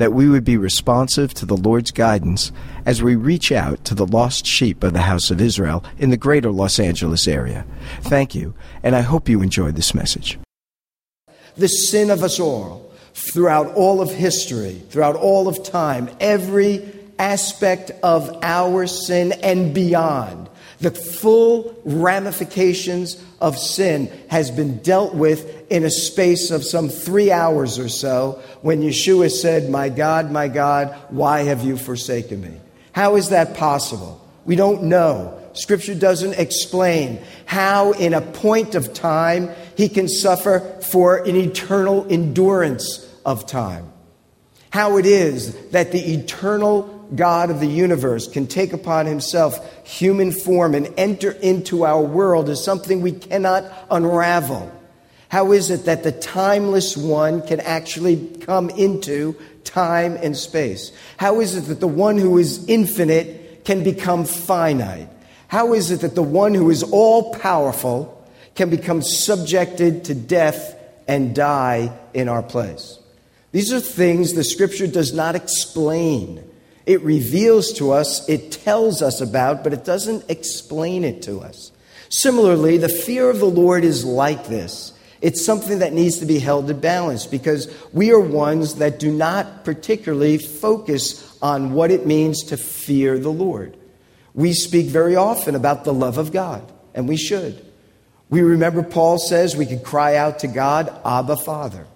that 0.00 0.14
we 0.14 0.30
would 0.30 0.44
be 0.44 0.56
responsive 0.56 1.34
to 1.34 1.44
the 1.44 1.58
Lord's 1.58 1.90
guidance 1.90 2.52
as 2.86 3.02
we 3.02 3.14
reach 3.14 3.52
out 3.52 3.84
to 3.84 3.94
the 3.94 4.06
lost 4.06 4.46
sheep 4.46 4.82
of 4.82 4.94
the 4.94 5.02
house 5.02 5.30
of 5.30 5.42
Israel 5.42 5.84
in 5.98 6.08
the 6.08 6.16
greater 6.16 6.50
Los 6.50 6.80
Angeles 6.80 7.28
area. 7.28 7.66
Thank 8.00 8.34
you, 8.34 8.54
and 8.82 8.96
I 8.96 9.02
hope 9.02 9.28
you 9.28 9.42
enjoyed 9.42 9.76
this 9.76 9.94
message. 9.94 10.38
The 11.58 11.68
sin 11.68 12.08
of 12.08 12.22
us 12.22 12.40
all, 12.40 12.90
throughout 13.12 13.74
all 13.74 14.00
of 14.00 14.10
history, 14.10 14.80
throughout 14.88 15.16
all 15.16 15.48
of 15.48 15.62
time, 15.64 16.08
every 16.18 16.82
aspect 17.18 17.90
of 18.02 18.38
our 18.42 18.86
sin 18.86 19.32
and 19.42 19.74
beyond 19.74 20.48
the 20.80 20.90
full 20.90 21.76
ramifications 21.84 23.22
of 23.40 23.58
sin 23.58 24.10
has 24.28 24.50
been 24.50 24.78
dealt 24.78 25.14
with 25.14 25.70
in 25.70 25.84
a 25.84 25.90
space 25.90 26.50
of 26.50 26.64
some 26.64 26.88
three 26.88 27.30
hours 27.30 27.78
or 27.78 27.88
so 27.88 28.42
when 28.62 28.80
Yeshua 28.80 29.30
said, 29.30 29.70
My 29.70 29.88
God, 29.88 30.30
my 30.30 30.48
God, 30.48 30.96
why 31.10 31.40
have 31.42 31.64
you 31.64 31.76
forsaken 31.76 32.40
me? 32.40 32.60
How 32.92 33.16
is 33.16 33.28
that 33.28 33.56
possible? 33.56 34.26
We 34.44 34.56
don't 34.56 34.84
know. 34.84 35.36
Scripture 35.52 35.94
doesn't 35.94 36.38
explain 36.38 37.20
how, 37.44 37.92
in 37.92 38.14
a 38.14 38.20
point 38.20 38.74
of 38.74 38.94
time, 38.94 39.50
he 39.76 39.88
can 39.88 40.08
suffer 40.08 40.60
for 40.82 41.18
an 41.18 41.36
eternal 41.36 42.06
endurance 42.08 43.06
of 43.24 43.46
time. 43.46 43.92
How 44.70 44.96
it 44.96 45.06
is 45.06 45.54
that 45.70 45.92
the 45.92 46.14
eternal 46.14 46.99
God 47.14 47.50
of 47.50 47.60
the 47.60 47.66
universe 47.66 48.28
can 48.28 48.46
take 48.46 48.72
upon 48.72 49.06
himself 49.06 49.86
human 49.86 50.32
form 50.32 50.74
and 50.74 50.92
enter 50.96 51.32
into 51.32 51.84
our 51.84 52.00
world 52.00 52.48
is 52.48 52.62
something 52.62 53.02
we 53.02 53.12
cannot 53.12 53.64
unravel. 53.90 54.72
How 55.28 55.52
is 55.52 55.70
it 55.70 55.84
that 55.84 56.02
the 56.02 56.12
timeless 56.12 56.96
one 56.96 57.46
can 57.46 57.60
actually 57.60 58.26
come 58.40 58.68
into 58.70 59.36
time 59.64 60.16
and 60.16 60.36
space? 60.36 60.92
How 61.16 61.40
is 61.40 61.56
it 61.56 61.62
that 61.62 61.80
the 61.80 61.86
one 61.86 62.18
who 62.18 62.38
is 62.38 62.68
infinite 62.68 63.64
can 63.64 63.84
become 63.84 64.24
finite? 64.24 65.08
How 65.46 65.74
is 65.74 65.90
it 65.90 66.00
that 66.00 66.14
the 66.14 66.22
one 66.22 66.54
who 66.54 66.70
is 66.70 66.82
all 66.82 67.34
powerful 67.34 68.16
can 68.54 68.70
become 68.70 69.02
subjected 69.02 70.04
to 70.04 70.14
death 70.14 70.76
and 71.06 71.34
die 71.34 71.96
in 72.12 72.28
our 72.28 72.42
place? 72.42 72.98
These 73.52 73.72
are 73.72 73.80
things 73.80 74.32
the 74.32 74.44
scripture 74.44 74.86
does 74.86 75.12
not 75.12 75.34
explain. 75.34 76.44
It 76.90 77.02
reveals 77.02 77.72
to 77.74 77.92
us, 77.92 78.28
it 78.28 78.50
tells 78.50 79.00
us 79.00 79.20
about, 79.20 79.62
but 79.62 79.72
it 79.72 79.84
doesn't 79.84 80.28
explain 80.28 81.04
it 81.04 81.22
to 81.22 81.38
us. 81.38 81.70
Similarly, 82.08 82.78
the 82.78 82.88
fear 82.88 83.30
of 83.30 83.38
the 83.38 83.44
Lord 83.44 83.84
is 83.84 84.04
like 84.04 84.48
this. 84.48 84.92
It's 85.20 85.44
something 85.44 85.78
that 85.78 85.92
needs 85.92 86.18
to 86.18 86.26
be 86.26 86.40
held 86.40 86.68
in 86.68 86.80
balance 86.80 87.26
because 87.26 87.72
we 87.92 88.10
are 88.10 88.18
ones 88.18 88.74
that 88.74 88.98
do 88.98 89.12
not 89.12 89.64
particularly 89.64 90.36
focus 90.38 91.38
on 91.40 91.74
what 91.74 91.92
it 91.92 92.06
means 92.06 92.42
to 92.46 92.56
fear 92.56 93.20
the 93.20 93.30
Lord. 93.30 93.76
We 94.34 94.52
speak 94.52 94.86
very 94.86 95.14
often 95.14 95.54
about 95.54 95.84
the 95.84 95.94
love 95.94 96.18
of 96.18 96.32
God, 96.32 96.72
and 96.92 97.08
we 97.08 97.16
should. 97.16 97.64
We 98.30 98.42
remember 98.42 98.82
Paul 98.82 99.18
says 99.18 99.54
we 99.54 99.66
can 99.66 99.78
cry 99.78 100.16
out 100.16 100.40
to 100.40 100.48
God, 100.48 100.92
Abba, 101.04 101.36
Father. 101.36 101.86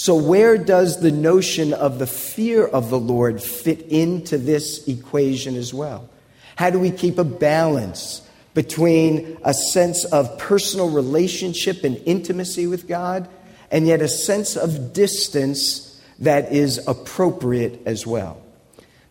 So, 0.00 0.14
where 0.14 0.56
does 0.56 1.00
the 1.00 1.10
notion 1.10 1.74
of 1.74 1.98
the 1.98 2.06
fear 2.06 2.66
of 2.66 2.88
the 2.88 2.98
Lord 2.98 3.42
fit 3.42 3.82
into 3.82 4.38
this 4.38 4.88
equation 4.88 5.56
as 5.56 5.74
well? 5.74 6.08
How 6.56 6.70
do 6.70 6.78
we 6.78 6.90
keep 6.90 7.18
a 7.18 7.24
balance 7.24 8.26
between 8.54 9.36
a 9.44 9.52
sense 9.52 10.06
of 10.06 10.38
personal 10.38 10.88
relationship 10.88 11.84
and 11.84 12.00
intimacy 12.06 12.66
with 12.66 12.88
God 12.88 13.28
and 13.70 13.86
yet 13.86 14.00
a 14.00 14.08
sense 14.08 14.56
of 14.56 14.94
distance 14.94 16.00
that 16.20 16.50
is 16.50 16.78
appropriate 16.88 17.82
as 17.84 18.06
well? 18.06 18.40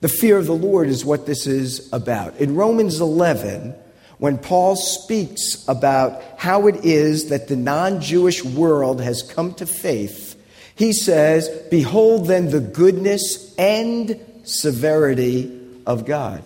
The 0.02 0.10
fear 0.10 0.40
of 0.40 0.48
the 0.48 0.56
Lord 0.56 0.90
is 0.90 1.06
what 1.06 1.28
this 1.28 1.46
is 1.46 1.88
about. 1.94 2.38
In 2.38 2.56
Romans 2.56 3.00
11, 3.00 3.76
when 4.18 4.40
Paul 4.40 4.76
speaks 4.76 5.64
about 5.68 6.24
how 6.40 6.66
it 6.66 6.84
is 6.84 7.30
that 7.30 7.48
the 7.48 7.56
non 7.56 8.02
Jewish 8.02 8.44
world 8.44 9.02
has 9.02 9.22
come 9.22 9.54
to 9.54 9.68
faith, 9.68 10.29
he 10.80 10.94
says, 10.94 11.50
Behold 11.70 12.28
then 12.28 12.52
the 12.52 12.62
goodness 12.62 13.54
and 13.58 14.18
severity 14.44 15.60
of 15.86 16.06
God. 16.06 16.42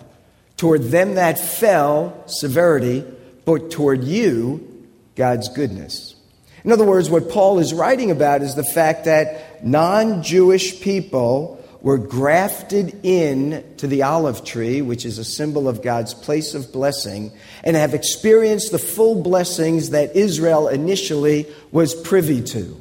Toward 0.56 0.82
them 0.82 1.14
that 1.14 1.38
fell, 1.38 2.24
severity, 2.26 3.04
but 3.44 3.70
toward 3.70 4.02
you, 4.02 4.88
God's 5.14 5.48
goodness. 5.50 6.16
In 6.64 6.72
other 6.72 6.84
words, 6.84 7.08
what 7.08 7.30
Paul 7.30 7.60
is 7.60 7.72
writing 7.72 8.10
about 8.10 8.42
is 8.42 8.56
the 8.56 8.64
fact 8.64 9.04
that 9.04 9.64
non 9.64 10.24
Jewish 10.24 10.80
people 10.80 11.64
were 11.80 11.98
grafted 11.98 12.98
in 13.04 13.64
to 13.76 13.86
the 13.86 14.02
olive 14.02 14.44
tree, 14.44 14.82
which 14.82 15.04
is 15.04 15.18
a 15.18 15.24
symbol 15.24 15.68
of 15.68 15.80
God's 15.80 16.12
place 16.12 16.54
of 16.54 16.72
blessing, 16.72 17.30
and 17.62 17.76
have 17.76 17.94
experienced 17.94 18.72
the 18.72 18.80
full 18.80 19.22
blessings 19.22 19.90
that 19.90 20.16
Israel 20.16 20.66
initially 20.66 21.46
was 21.70 21.94
privy 21.94 22.42
to. 22.42 22.80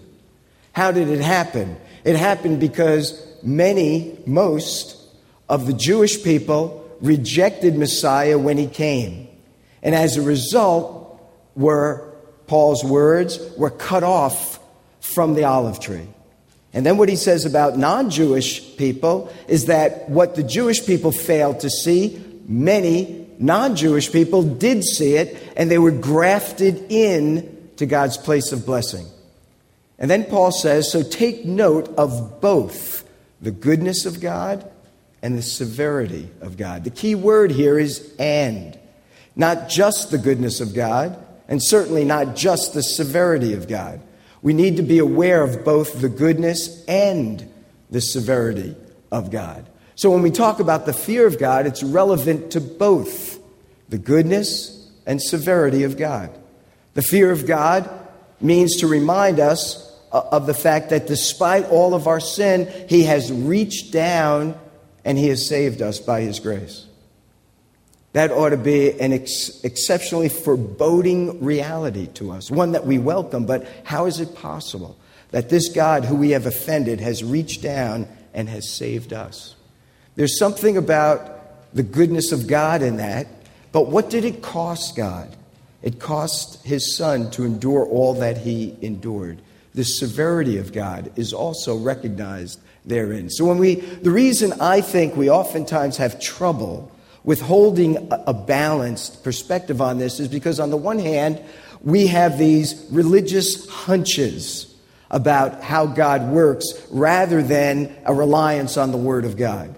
How 0.74 0.92
did 0.92 1.08
it 1.08 1.22
happen? 1.22 1.78
It 2.04 2.16
happened 2.18 2.60
because 2.60 3.26
many, 3.42 4.20
most 4.26 4.98
of 5.48 5.66
the 5.66 5.74
Jewish 5.74 6.24
people 6.24 6.80
rejected 7.00 7.78
Messiah 7.78 8.38
when 8.38 8.58
he 8.58 8.68
came. 8.68 9.28
And 9.82 9.96
as 9.96 10.18
a 10.18 10.22
result, 10.22 11.04
were 11.56 12.14
Paul's 12.48 12.84
words 12.84 13.40
were 13.58 13.70
cut 13.70 14.04
off 14.04 14.60
from 15.00 15.36
the 15.36 15.44
olive 15.44 15.80
tree. 15.80 16.08
And 16.74 16.86
then 16.86 16.98
what 16.98 17.10
he 17.10 17.16
says 17.16 17.46
about 17.46 17.78
non 17.78 18.10
Jewish 18.10 18.78
people 18.78 19.32
is 19.48 19.66
that 19.66 20.10
what 20.10 20.36
the 20.36 20.44
Jewish 20.44 20.86
people 20.86 21.12
failed 21.12 21.60
to 21.60 21.70
see, 21.70 22.20
many 22.48 23.28
non 23.38 23.76
Jewish 23.76 24.12
people 24.12 24.42
did 24.44 24.84
see 24.84 25.16
it, 25.16 25.38
and 25.56 25.70
they 25.70 25.78
were 25.78 25.92
grafted 25.92 26.92
in 26.92 27.70
to 27.78 27.86
God's 27.86 28.18
place 28.18 28.52
of 28.52 28.66
blessing. 28.66 29.06
And 29.98 30.09
then 30.09 30.26
Paul 30.26 30.52
says, 30.52 30.92
So 30.92 31.04
take 31.04 31.46
note 31.46 31.94
of 31.98 32.42
both 32.42 33.08
the 33.42 33.52
goodness 33.52 34.06
of 34.06 34.20
God 34.20 34.70
and 35.22 35.38
the 35.38 35.42
severity 35.42 36.30
of 36.42 36.58
God. 36.58 36.84
The 36.84 36.90
key 36.90 37.16
word 37.16 37.52
here 37.52 37.80
is 37.80 38.14
and. 38.20 38.78
Not 39.36 39.70
just 39.70 40.12
the 40.12 40.18
goodness 40.18 40.62
of 40.62 40.76
God, 40.76 41.18
and 41.48 41.64
certainly 41.64 42.06
not 42.06 42.36
just 42.36 42.74
the 42.74 42.84
severity 42.84 43.54
of 43.54 43.68
God. 43.68 44.01
We 44.42 44.54
need 44.54 44.78
to 44.78 44.84
be 44.84 45.00
aware 45.00 45.42
of 45.42 45.63
both 45.63 46.01
the 46.01 46.10
goodness 46.10 46.84
and 46.86 47.50
the 47.90 48.01
severity 48.01 48.75
of 49.12 49.31
God. 49.31 49.68
So 49.95 50.10
when 50.10 50.22
we 50.22 50.31
talk 50.31 50.60
about 50.60 50.86
the 50.86 50.94
fear 50.94 51.25
of 51.25 51.40
God, 51.40 51.66
it's 51.66 51.84
relevant 51.84 52.51
to 52.51 52.62
both 52.62 53.40
the 53.90 53.98
goodness 53.98 54.90
and 55.06 55.22
severity 55.22 55.84
of 55.84 55.98
God. 55.98 56.30
The 56.94 57.01
fear 57.01 57.31
of 57.31 57.45
God 57.45 57.90
means 58.44 58.78
to 58.78 58.88
remind 58.88 59.40
us 59.40 59.90
of 60.12 60.45
the 60.45 60.54
fact 60.54 60.92
that 60.92 61.07
despite 61.07 61.66
all 61.66 61.94
of 61.94 62.07
our 62.07 62.19
sin, 62.19 62.72
He 62.88 63.04
has 63.04 63.31
reached 63.31 63.92
down 63.92 64.60
and 65.04 65.18
He 65.18 65.30
has 65.30 65.48
saved 65.48 65.81
us 65.81 66.00
by 66.00 66.22
His 66.22 66.40
grace. 66.40 66.86
That 68.13 68.31
ought 68.31 68.50
to 68.50 68.57
be 68.57 69.00
an 69.00 69.12
ex- 69.12 69.63
exceptionally 69.63 70.30
foreboding 70.30 71.44
reality 71.44 72.07
to 72.16 72.31
us, 72.31 72.51
one 72.51 72.74
that 72.74 72.86
we 72.86 73.00
welcome, 73.00 73.48
but 73.48 73.68
how 73.84 74.06
is 74.06 74.19
it 74.19 74.36
possible 74.36 74.95
that 75.31 75.50
this 75.50 75.69
God 75.69 76.06
who 76.06 76.16
we 76.16 76.30
have 76.31 76.45
offended 76.45 77.00
has 77.00 77.24
reached 77.24 77.63
down 77.63 78.07
and 78.36 78.48
has 78.50 78.69
saved 78.69 79.13
us? 79.13 79.56
There's 80.16 80.38
something 80.38 80.78
about 80.78 81.74
the 81.74 81.81
goodness 81.81 82.31
of 82.31 82.45
God 82.45 82.84
in 82.84 82.98
that, 82.98 83.25
but 83.72 83.88
what 83.88 84.12
did 84.12 84.25
it 84.25 84.44
cost 84.44 84.95
God? 84.95 85.36
It 85.83 86.00
cost 86.00 86.65
his 86.65 86.95
son 86.95 87.30
to 87.31 87.44
endure 87.44 87.85
all 87.85 88.15
that 88.15 88.38
he 88.38 88.75
endured. 88.81 89.41
The 89.75 89.83
severity 89.83 90.57
of 90.57 90.71
God 90.71 91.12
is 91.15 91.33
also 91.33 91.77
recognized 91.77 92.59
therein. 92.85 93.30
So 93.30 93.45
when 93.45 93.57
we 93.57 93.75
the 93.75 94.12
reason 94.12 94.53
I 94.59 94.81
think 94.81 95.15
we 95.15 95.30
oftentimes 95.30 95.97
have 95.97 96.19
trouble 96.19 96.91
with 97.24 97.41
holding 97.41 98.09
a 98.12 98.33
balanced 98.33 99.24
perspective 99.24 99.81
on 99.81 99.97
this 99.97 100.19
is 100.19 100.27
because 100.27 100.59
on 100.59 100.69
the 100.69 100.77
one 100.77 101.00
hand, 101.00 101.41
we 101.81 102.07
have 102.07 102.38
these 102.38 102.85
religious 102.89 103.68
hunches 103.69 104.74
about 105.09 105.63
how 105.63 105.85
God 105.85 106.30
works 106.30 106.65
rather 106.89 107.41
than 107.41 107.95
a 108.06 108.13
reliance 108.13 108.77
on 108.77 108.91
the 108.91 108.97
Word 108.97 109.25
of 109.25 109.38
God. 109.38 109.75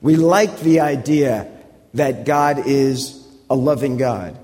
We 0.00 0.16
like 0.16 0.60
the 0.60 0.80
idea 0.80 1.50
that 1.94 2.24
God 2.24 2.66
is 2.66 3.26
a 3.48 3.54
loving 3.54 3.96
God. 3.96 4.38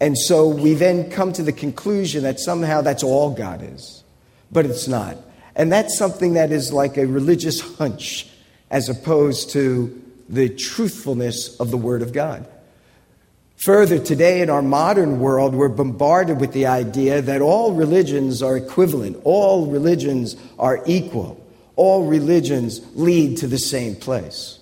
And 0.00 0.18
so 0.18 0.48
we 0.48 0.74
then 0.74 1.10
come 1.10 1.32
to 1.34 1.42
the 1.42 1.52
conclusion 1.52 2.24
that 2.24 2.40
somehow 2.40 2.80
that's 2.80 3.02
all 3.02 3.30
God 3.34 3.62
is. 3.62 4.02
But 4.50 4.66
it's 4.66 4.88
not. 4.88 5.16
And 5.56 5.70
that's 5.72 5.96
something 5.96 6.34
that 6.34 6.52
is 6.52 6.72
like 6.72 6.96
a 6.96 7.06
religious 7.06 7.60
hunch 7.60 8.28
as 8.70 8.88
opposed 8.88 9.50
to 9.50 10.02
the 10.28 10.48
truthfulness 10.48 11.58
of 11.60 11.70
the 11.70 11.76
Word 11.76 12.02
of 12.02 12.12
God. 12.12 12.48
Further, 13.64 13.98
today 13.98 14.42
in 14.42 14.50
our 14.50 14.62
modern 14.62 15.20
world, 15.20 15.54
we're 15.54 15.68
bombarded 15.68 16.40
with 16.40 16.52
the 16.52 16.66
idea 16.66 17.22
that 17.22 17.40
all 17.40 17.72
religions 17.72 18.42
are 18.42 18.56
equivalent, 18.56 19.18
all 19.24 19.66
religions 19.66 20.36
are 20.58 20.82
equal, 20.86 21.40
all 21.76 22.06
religions 22.06 22.80
lead 22.94 23.38
to 23.38 23.46
the 23.46 23.58
same 23.58 23.94
place. 23.94 24.58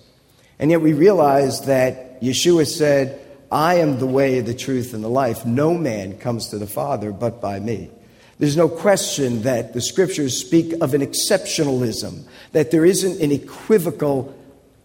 And 0.59 0.69
yet 0.71 0.81
we 0.81 0.93
realize 0.93 1.65
that 1.65 2.21
Yeshua 2.21 2.67
said, 2.67 3.19
I 3.53 3.75
am 3.75 3.99
the 3.99 4.07
way, 4.07 4.39
the 4.39 4.55
truth, 4.55 4.95
and 4.95 5.03
the 5.03 5.09
life. 5.09 5.45
No 5.45 5.75
man 5.75 6.17
comes 6.17 6.49
to 6.49 6.57
the 6.57 6.65
Father 6.65 7.11
but 7.11 7.39
by 7.39 7.59
me. 7.59 7.91
There's 8.39 8.57
no 8.57 8.67
question 8.67 9.43
that 9.43 9.73
the 9.73 9.81
scriptures 9.81 10.35
speak 10.35 10.73
of 10.81 10.95
an 10.95 11.01
exceptionalism, 11.01 12.23
that 12.53 12.71
there 12.71 12.83
isn't 12.83 13.21
an 13.21 13.31
equivocal 13.31 14.35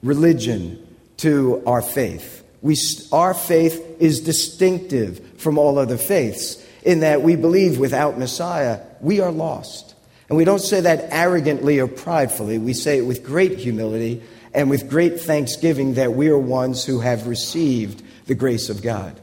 religion 0.03 0.87
to 1.17 1.63
our 1.67 1.81
faith. 1.81 2.45
We, 2.61 2.77
our 3.11 3.33
faith 3.33 3.83
is 4.01 4.21
distinctive 4.21 5.41
from 5.41 5.57
all 5.57 5.79
other 5.79 5.97
faiths 5.97 6.63
in 6.83 7.01
that 7.01 7.23
we 7.23 7.37
believe 7.37 7.79
without 7.79 8.19
Messiah, 8.19 8.81
we 9.01 9.21
are 9.21 9.33
lost. 9.33 9.95
And 10.29 10.37
we 10.37 10.45
don't 10.45 10.59
say 10.59 10.83
that 10.83 11.09
arrogantly 11.11 11.81
or 11.81 11.87
pridefully. 11.87 12.59
We 12.59 12.75
say 12.75 12.99
it 12.99 13.07
with 13.07 13.25
great 13.25 13.59
humility 13.59 14.23
and 14.53 14.69
with 14.69 14.91
great 14.91 15.21
thanksgiving 15.21 15.95
that 15.95 16.13
we 16.13 16.29
are 16.29 16.39
ones 16.39 16.85
who 16.85 17.01
have 17.01 17.27
received 17.27 18.03
the 18.29 18.37
grace 18.37 18.71
of 18.71 18.81
God. 18.81 19.21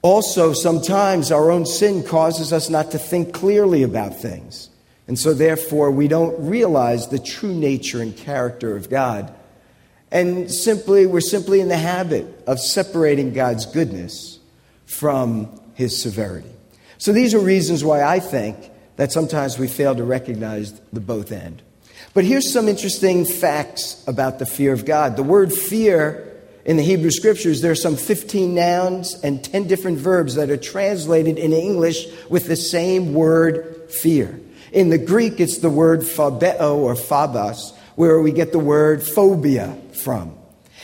Also, 0.00 0.54
sometimes 0.54 1.30
our 1.30 1.50
own 1.50 1.66
sin 1.66 2.02
causes 2.02 2.52
us 2.52 2.70
not 2.70 2.90
to 2.92 2.98
think 2.98 3.34
clearly 3.34 3.82
about 3.82 4.16
things. 4.16 4.70
And 5.06 5.18
so, 5.18 5.34
therefore, 5.34 5.90
we 5.90 6.08
don't 6.08 6.48
realize 6.48 7.08
the 7.08 7.18
true 7.18 7.54
nature 7.54 8.00
and 8.00 8.16
character 8.16 8.74
of 8.74 8.88
God 8.88 9.32
and 10.12 10.52
simply, 10.52 11.06
we're 11.06 11.22
simply 11.22 11.60
in 11.60 11.68
the 11.68 11.76
habit 11.76 12.26
of 12.46 12.60
separating 12.60 13.32
God's 13.32 13.64
goodness 13.64 14.38
from 14.84 15.58
his 15.72 16.00
severity. 16.00 16.50
So 16.98 17.14
these 17.14 17.32
are 17.32 17.40
reasons 17.40 17.82
why 17.82 18.02
I 18.02 18.20
think 18.20 18.70
that 18.96 19.10
sometimes 19.10 19.58
we 19.58 19.68
fail 19.68 19.96
to 19.96 20.04
recognize 20.04 20.78
the 20.92 21.00
both 21.00 21.32
end. 21.32 21.62
But 22.12 22.24
here's 22.24 22.52
some 22.52 22.68
interesting 22.68 23.24
facts 23.24 24.04
about 24.06 24.38
the 24.38 24.44
fear 24.44 24.74
of 24.74 24.84
God. 24.84 25.16
The 25.16 25.22
word 25.22 25.50
fear 25.50 26.31
in 26.64 26.76
the 26.76 26.82
Hebrew 26.82 27.10
scriptures, 27.10 27.60
there 27.60 27.72
are 27.72 27.76
some 27.76 27.96
15 27.96 28.54
nouns 28.54 29.14
and 29.22 29.42
10 29.42 29.66
different 29.66 29.98
verbs 29.98 30.36
that 30.36 30.48
are 30.48 30.56
translated 30.56 31.38
in 31.38 31.52
English 31.52 32.06
with 32.28 32.46
the 32.46 32.56
same 32.56 33.14
word 33.14 33.90
fear. 33.90 34.38
In 34.70 34.88
the 34.88 34.98
Greek, 34.98 35.40
it's 35.40 35.58
the 35.58 35.70
word 35.70 36.00
phobeo 36.00 36.76
or 36.76 36.94
phobos, 36.94 37.72
where 37.96 38.20
we 38.20 38.30
get 38.30 38.52
the 38.52 38.60
word 38.60 39.02
phobia 39.02 39.76
from. 40.04 40.34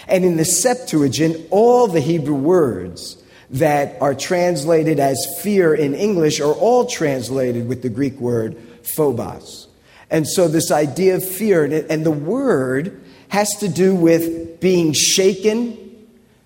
And 0.08 0.24
in 0.24 0.36
the 0.36 0.44
Septuagint, 0.44 1.46
all 1.50 1.86
the 1.86 2.00
Hebrew 2.00 2.34
words 2.34 3.22
that 3.50 4.00
are 4.02 4.14
translated 4.14 4.98
as 4.98 5.16
fear 5.40 5.74
in 5.74 5.94
English 5.94 6.40
are 6.40 6.52
all 6.52 6.86
translated 6.86 7.68
with 7.68 7.82
the 7.82 7.88
Greek 7.88 8.18
word 8.18 8.56
phobos. 8.96 9.68
And 10.10 10.26
so, 10.26 10.48
this 10.48 10.70
idea 10.70 11.16
of 11.16 11.24
fear, 11.26 11.64
and 11.64 12.04
the 12.04 12.10
word 12.10 13.02
has 13.28 13.50
to 13.60 13.68
do 13.68 13.94
with 13.94 14.60
being 14.60 14.92
shaken, 14.92 15.76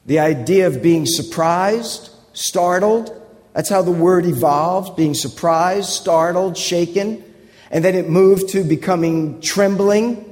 the 0.06 0.18
idea 0.18 0.66
of 0.66 0.82
being 0.82 1.06
surprised, 1.06 2.10
startled. 2.32 3.18
That's 3.52 3.68
how 3.68 3.82
the 3.82 3.92
word 3.92 4.24
evolved 4.26 4.96
being 4.96 5.14
surprised, 5.14 5.88
startled, 5.90 6.56
shaken. 6.56 7.22
And 7.70 7.84
then 7.84 7.94
it 7.94 8.08
moved 8.08 8.50
to 8.50 8.64
becoming 8.64 9.40
trembling, 9.40 10.28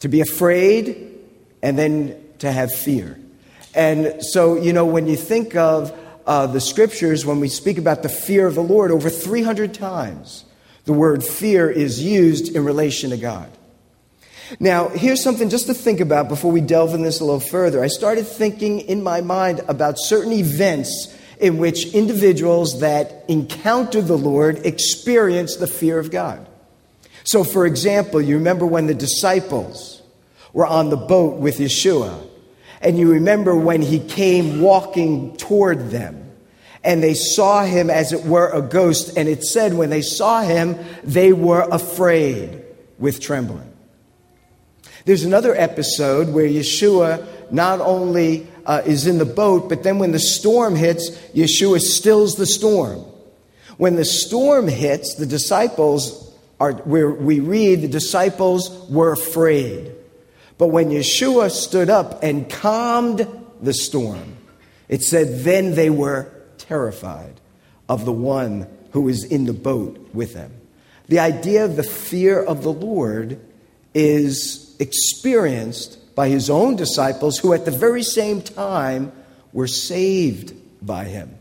to 0.00 0.08
be 0.08 0.20
afraid, 0.20 1.14
and 1.62 1.78
then 1.78 2.22
to 2.38 2.50
have 2.50 2.74
fear. 2.74 3.18
And 3.74 4.22
so, 4.24 4.56
you 4.56 4.72
know, 4.72 4.84
when 4.84 5.06
you 5.06 5.16
think 5.16 5.54
of 5.54 5.96
uh, 6.26 6.46
the 6.46 6.60
scriptures, 6.60 7.24
when 7.24 7.40
we 7.40 7.48
speak 7.48 7.78
about 7.78 8.02
the 8.02 8.08
fear 8.08 8.46
of 8.46 8.54
the 8.54 8.62
Lord, 8.62 8.90
over 8.90 9.08
300 9.08 9.72
times 9.72 10.44
the 10.84 10.92
word 10.92 11.22
fear 11.22 11.70
is 11.70 12.02
used 12.02 12.54
in 12.54 12.64
relation 12.64 13.10
to 13.10 13.16
God. 13.16 13.50
Now, 14.58 14.88
here's 14.88 15.22
something 15.22 15.48
just 15.48 15.66
to 15.66 15.74
think 15.74 16.00
about 16.00 16.28
before 16.28 16.50
we 16.50 16.60
delve 16.60 16.94
in 16.94 17.02
this 17.02 17.20
a 17.20 17.24
little 17.24 17.40
further. 17.40 17.82
I 17.84 17.88
started 17.88 18.26
thinking 18.26 18.80
in 18.80 19.02
my 19.02 19.20
mind 19.20 19.60
about 19.68 19.94
certain 19.98 20.32
events 20.32 21.16
in 21.38 21.58
which 21.58 21.94
individuals 21.94 22.80
that 22.80 23.24
encounter 23.28 24.02
the 24.02 24.18
Lord 24.18 24.66
experience 24.66 25.56
the 25.56 25.66
fear 25.66 25.98
of 25.98 26.10
God. 26.10 26.46
So, 27.24 27.44
for 27.44 27.66
example, 27.66 28.20
you 28.20 28.36
remember 28.36 28.66
when 28.66 28.86
the 28.86 28.94
disciples 28.94 30.02
were 30.52 30.66
on 30.66 30.90
the 30.90 30.96
boat 30.96 31.38
with 31.38 31.58
Yeshua, 31.58 32.26
and 32.80 32.98
you 32.98 33.12
remember 33.12 33.54
when 33.54 33.82
he 33.82 34.00
came 34.00 34.60
walking 34.60 35.36
toward 35.36 35.90
them, 35.90 36.32
and 36.82 37.02
they 37.02 37.14
saw 37.14 37.62
him 37.64 37.90
as 37.90 38.12
it 38.12 38.24
were 38.24 38.50
a 38.50 38.62
ghost, 38.62 39.16
and 39.16 39.28
it 39.28 39.44
said 39.44 39.74
when 39.74 39.90
they 39.90 40.02
saw 40.02 40.42
him, 40.42 40.78
they 41.04 41.32
were 41.32 41.66
afraid 41.70 42.62
with 42.98 43.20
trembling. 43.20 43.69
There's 45.04 45.24
another 45.24 45.54
episode 45.54 46.28
where 46.28 46.46
Yeshua 46.46 47.52
not 47.52 47.80
only 47.80 48.46
uh, 48.66 48.82
is 48.84 49.06
in 49.06 49.18
the 49.18 49.24
boat, 49.24 49.68
but 49.68 49.82
then 49.82 49.98
when 49.98 50.12
the 50.12 50.18
storm 50.18 50.76
hits, 50.76 51.10
Yeshua 51.34 51.80
stills 51.80 52.36
the 52.36 52.46
storm. 52.46 53.04
When 53.76 53.96
the 53.96 54.04
storm 54.04 54.68
hits, 54.68 55.14
the 55.14 55.26
disciples 55.26 56.32
are, 56.58 56.72
where 56.72 57.10
we 57.10 57.40
read 57.40 57.80
the 57.80 57.88
disciples 57.88 58.70
were 58.90 59.12
afraid. 59.12 59.92
But 60.58 60.68
when 60.68 60.90
Yeshua 60.90 61.50
stood 61.50 61.88
up 61.88 62.22
and 62.22 62.48
calmed 62.48 63.26
the 63.62 63.72
storm, 63.72 64.36
it 64.88 65.02
said, 65.02 65.44
then 65.44 65.74
they 65.74 65.88
were 65.88 66.30
terrified 66.58 67.40
of 67.88 68.04
the 68.04 68.12
one 68.12 68.68
who 68.92 69.02
was 69.02 69.24
in 69.24 69.46
the 69.46 69.54
boat 69.54 70.10
with 70.12 70.34
them. 70.34 70.52
The 71.08 71.20
idea 71.20 71.64
of 71.64 71.76
the 71.76 71.82
fear 71.82 72.42
of 72.42 72.62
the 72.62 72.72
Lord 72.72 73.40
is 73.94 74.69
experienced 74.80 76.14
by 76.14 76.28
his 76.28 76.50
own 76.50 76.74
disciples 76.74 77.38
who, 77.38 77.52
at 77.52 77.64
the 77.64 77.70
very 77.70 78.02
same 78.02 78.42
time, 78.42 79.12
were 79.52 79.68
saved 79.68 80.54
by 80.84 81.04
him. 81.04 81.36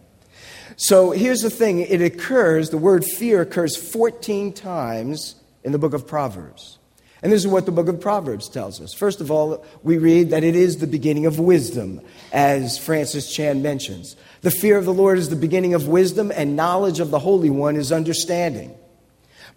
So 0.75 1.11
here's 1.11 1.41
the 1.41 1.49
thing 1.49 1.79
it 1.79 2.01
occurs, 2.01 2.69
the 2.69 2.77
word 2.77 3.03
fear 3.03 3.41
occurs 3.41 3.75
14 3.75 4.53
times 4.53 5.35
in 5.63 5.71
the 5.71 5.79
book 5.79 5.93
of 5.93 6.07
Proverbs. 6.07 6.77
And 7.21 7.33
this 7.33 7.41
is 7.41 7.47
what 7.47 7.65
the 7.65 7.73
book 7.73 7.89
of 7.89 7.99
Proverbs 7.99 8.47
tells 8.47 8.79
us. 8.79 8.93
First 8.93 9.19
of 9.19 9.29
all, 9.29 9.65
we 9.83 9.97
read 9.97 10.29
that 10.29 10.45
it 10.45 10.55
is 10.55 10.77
the 10.77 10.87
beginning 10.87 11.25
of 11.25 11.37
wisdom, 11.37 11.99
as 12.31 12.77
Francis 12.77 13.33
Chan 13.33 13.61
mentions. 13.61 14.15
The 14.41 14.51
fear 14.51 14.77
of 14.77 14.85
the 14.85 14.93
Lord 14.93 15.17
is 15.17 15.29
the 15.29 15.35
beginning 15.35 15.73
of 15.73 15.89
wisdom, 15.89 16.31
and 16.33 16.55
knowledge 16.55 17.01
of 17.01 17.11
the 17.11 17.19
Holy 17.19 17.49
One 17.49 17.75
is 17.75 17.91
understanding. 17.91 18.73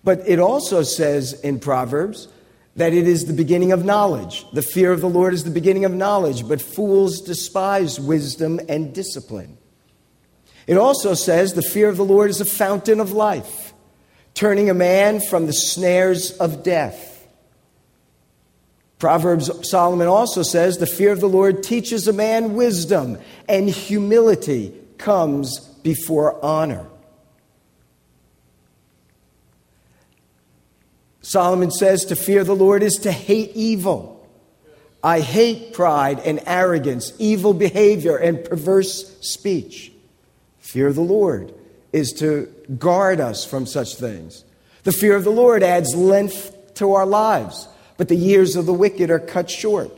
But 0.03 0.23
it 0.27 0.41
also 0.41 0.83
says 0.83 1.35
in 1.35 1.61
Proverbs 1.61 2.27
that 2.77 2.95
it 2.95 3.07
is 3.07 3.27
the 3.27 3.33
beginning 3.33 3.73
of 3.73 3.85
knowledge. 3.85 4.47
The 4.53 4.63
fear 4.63 4.93
of 4.93 5.01
the 5.01 5.09
Lord 5.09 5.35
is 5.35 5.45
the 5.45 5.51
beginning 5.51 5.85
of 5.85 5.93
knowledge, 5.93 6.49
but 6.49 6.61
fools 6.61 7.21
despise 7.21 8.01
wisdom 8.01 8.61
and 8.69 8.95
discipline. 8.95 9.59
It 10.67 10.77
also 10.77 11.15
says 11.15 11.55
the 11.55 11.63
fear 11.63 11.89
of 11.89 11.97
the 11.97 12.05
Lord 12.05 12.31
is 12.31 12.41
a 12.41 12.47
fountain 12.47 13.01
of 13.01 13.13
life, 13.13 13.75
turning 14.35 14.71
a 14.71 14.75
man 14.75 15.21
from 15.21 15.47
the 15.47 15.53
snares 15.53 16.33
of 16.33 16.63
death. 16.63 17.09
Proverbs 18.99 19.69
Solomon 19.69 20.07
also 20.07 20.43
says 20.43 20.79
the 20.79 20.87
fear 20.87 21.11
of 21.11 21.21
the 21.21 21.29
Lord 21.29 21.65
teaches 21.65 22.07
a 22.07 22.13
man 22.13 22.55
wisdom, 22.55 23.19
and 23.49 23.69
humility 23.69 24.73
comes 24.97 25.59
before 25.83 26.43
honor. 26.45 26.87
Solomon 31.23 31.71
says 31.71 32.05
to 32.07 32.17
fear 32.17 32.45
the 32.45 32.55
Lord 32.55 32.83
is 32.83 32.95
to 33.03 33.13
hate 33.13 33.53
evil. 33.55 34.29
I 35.03 35.21
hate 35.21 35.73
pride 35.73 36.21
and 36.21 36.41
arrogance, 36.47 37.13
evil 37.19 37.55
behavior, 37.55 38.17
and 38.17 38.45
perverse 38.45 39.17
speech. 39.21 39.93
Fear 40.59 40.93
the 40.93 41.01
Lord 41.01 41.55
is 41.93 42.13
to 42.15 42.47
guard 42.79 43.21
us 43.21 43.45
from 43.45 43.67
such 43.67 43.97
things. 43.97 44.45
The 44.85 44.93
fear 44.93 45.17
of 45.17 45.25
the 45.25 45.31
Lord 45.31 45.63
adds 45.63 45.95
length 45.95 46.75
to 46.75 46.93
our 46.93 47.07
lives, 47.07 47.69
but 47.97 48.09
the 48.09 48.17
years 48.17 48.57
of 48.57 48.67
the 48.67 48.73
wicked 48.73 49.11
are 49.11 49.19
cut 49.19 49.51
short. 49.51 49.97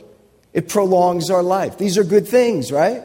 It 0.53 0.69
prolongs 0.69 1.29
our 1.29 1.43
life. 1.43 1.77
These 1.77 1.97
are 1.97 2.03
good 2.03 2.27
things, 2.27 2.71
right? 2.71 3.03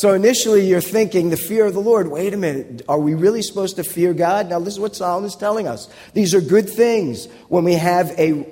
So 0.00 0.14
initially 0.14 0.66
you're 0.66 0.80
thinking 0.80 1.28
the 1.28 1.36
fear 1.36 1.66
of 1.66 1.74
the 1.74 1.80
Lord. 1.82 2.08
Wait 2.08 2.32
a 2.32 2.36
minute. 2.38 2.80
Are 2.88 2.98
we 2.98 3.12
really 3.12 3.42
supposed 3.42 3.76
to 3.76 3.84
fear 3.84 4.14
God? 4.14 4.48
Now 4.48 4.58
this 4.58 4.72
is 4.72 4.80
what 4.80 4.96
Solomon 4.96 5.28
is 5.28 5.36
telling 5.36 5.68
us. 5.68 5.90
These 6.14 6.34
are 6.34 6.40
good 6.40 6.70
things 6.70 7.26
when 7.48 7.64
we 7.64 7.74
have 7.74 8.10
a 8.18 8.46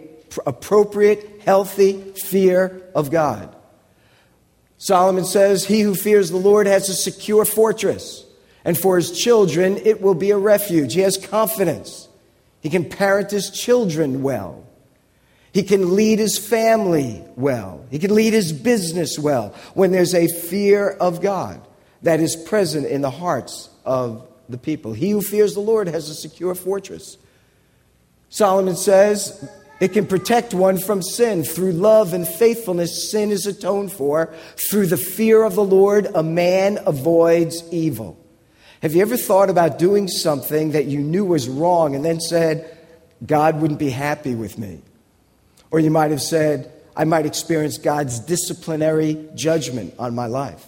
appropriate, 0.44 1.40
healthy 1.46 2.12
fear 2.22 2.82
of 2.94 3.10
God. 3.10 3.56
Solomon 4.76 5.24
says, 5.24 5.64
He 5.64 5.80
who 5.80 5.94
fears 5.94 6.28
the 6.28 6.36
Lord 6.36 6.66
has 6.66 6.90
a 6.90 6.94
secure 6.94 7.46
fortress, 7.46 8.26
and 8.62 8.76
for 8.76 8.96
his 8.96 9.18
children 9.18 9.78
it 9.78 10.02
will 10.02 10.12
be 10.12 10.32
a 10.32 10.36
refuge. 10.36 10.92
He 10.92 11.00
has 11.00 11.16
confidence. 11.16 12.08
He 12.60 12.68
can 12.68 12.90
parent 12.90 13.30
his 13.30 13.48
children 13.48 14.22
well. 14.22 14.67
He 15.58 15.64
can 15.64 15.96
lead 15.96 16.20
his 16.20 16.38
family 16.38 17.20
well. 17.34 17.84
He 17.90 17.98
can 17.98 18.14
lead 18.14 18.32
his 18.32 18.52
business 18.52 19.18
well 19.18 19.56
when 19.74 19.90
there's 19.90 20.14
a 20.14 20.28
fear 20.28 20.88
of 20.88 21.20
God 21.20 21.60
that 22.02 22.20
is 22.20 22.36
present 22.36 22.86
in 22.86 23.00
the 23.00 23.10
hearts 23.10 23.68
of 23.84 24.24
the 24.48 24.56
people. 24.56 24.92
He 24.92 25.10
who 25.10 25.20
fears 25.20 25.54
the 25.54 25.60
Lord 25.60 25.88
has 25.88 26.08
a 26.10 26.14
secure 26.14 26.54
fortress. 26.54 27.18
Solomon 28.28 28.76
says 28.76 29.50
it 29.80 29.88
can 29.88 30.06
protect 30.06 30.54
one 30.54 30.78
from 30.78 31.02
sin. 31.02 31.42
Through 31.42 31.72
love 31.72 32.12
and 32.14 32.24
faithfulness, 32.24 33.10
sin 33.10 33.32
is 33.32 33.44
atoned 33.44 33.90
for. 33.90 34.32
Through 34.70 34.86
the 34.86 34.96
fear 34.96 35.42
of 35.42 35.56
the 35.56 35.64
Lord, 35.64 36.06
a 36.14 36.22
man 36.22 36.78
avoids 36.86 37.64
evil. 37.72 38.16
Have 38.80 38.94
you 38.94 39.02
ever 39.02 39.16
thought 39.16 39.50
about 39.50 39.80
doing 39.80 40.06
something 40.06 40.70
that 40.70 40.84
you 40.84 41.00
knew 41.00 41.24
was 41.24 41.48
wrong 41.48 41.96
and 41.96 42.04
then 42.04 42.20
said, 42.20 42.78
God 43.26 43.60
wouldn't 43.60 43.80
be 43.80 43.90
happy 43.90 44.36
with 44.36 44.56
me? 44.56 44.82
Or 45.70 45.80
you 45.80 45.90
might 45.90 46.10
have 46.10 46.22
said, 46.22 46.72
I 46.96 47.04
might 47.04 47.26
experience 47.26 47.78
God's 47.78 48.18
disciplinary 48.18 49.28
judgment 49.34 49.94
on 49.98 50.14
my 50.14 50.26
life. 50.26 50.64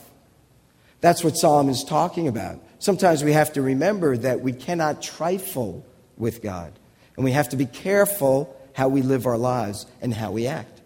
That's 1.00 1.24
what 1.24 1.36
Solomon 1.36 1.72
is 1.72 1.82
talking 1.82 2.28
about. 2.28 2.60
Sometimes 2.78 3.24
we 3.24 3.32
have 3.32 3.52
to 3.54 3.62
remember 3.62 4.16
that 4.16 4.40
we 4.40 4.52
cannot 4.52 5.02
trifle 5.02 5.84
with 6.16 6.42
God, 6.42 6.72
and 7.16 7.24
we 7.24 7.32
have 7.32 7.48
to 7.50 7.56
be 7.56 7.66
careful 7.66 8.56
how 8.74 8.88
we 8.88 9.02
live 9.02 9.26
our 9.26 9.38
lives 9.38 9.86
and 10.00 10.14
how 10.14 10.30
we 10.30 10.46
act. 10.46 10.80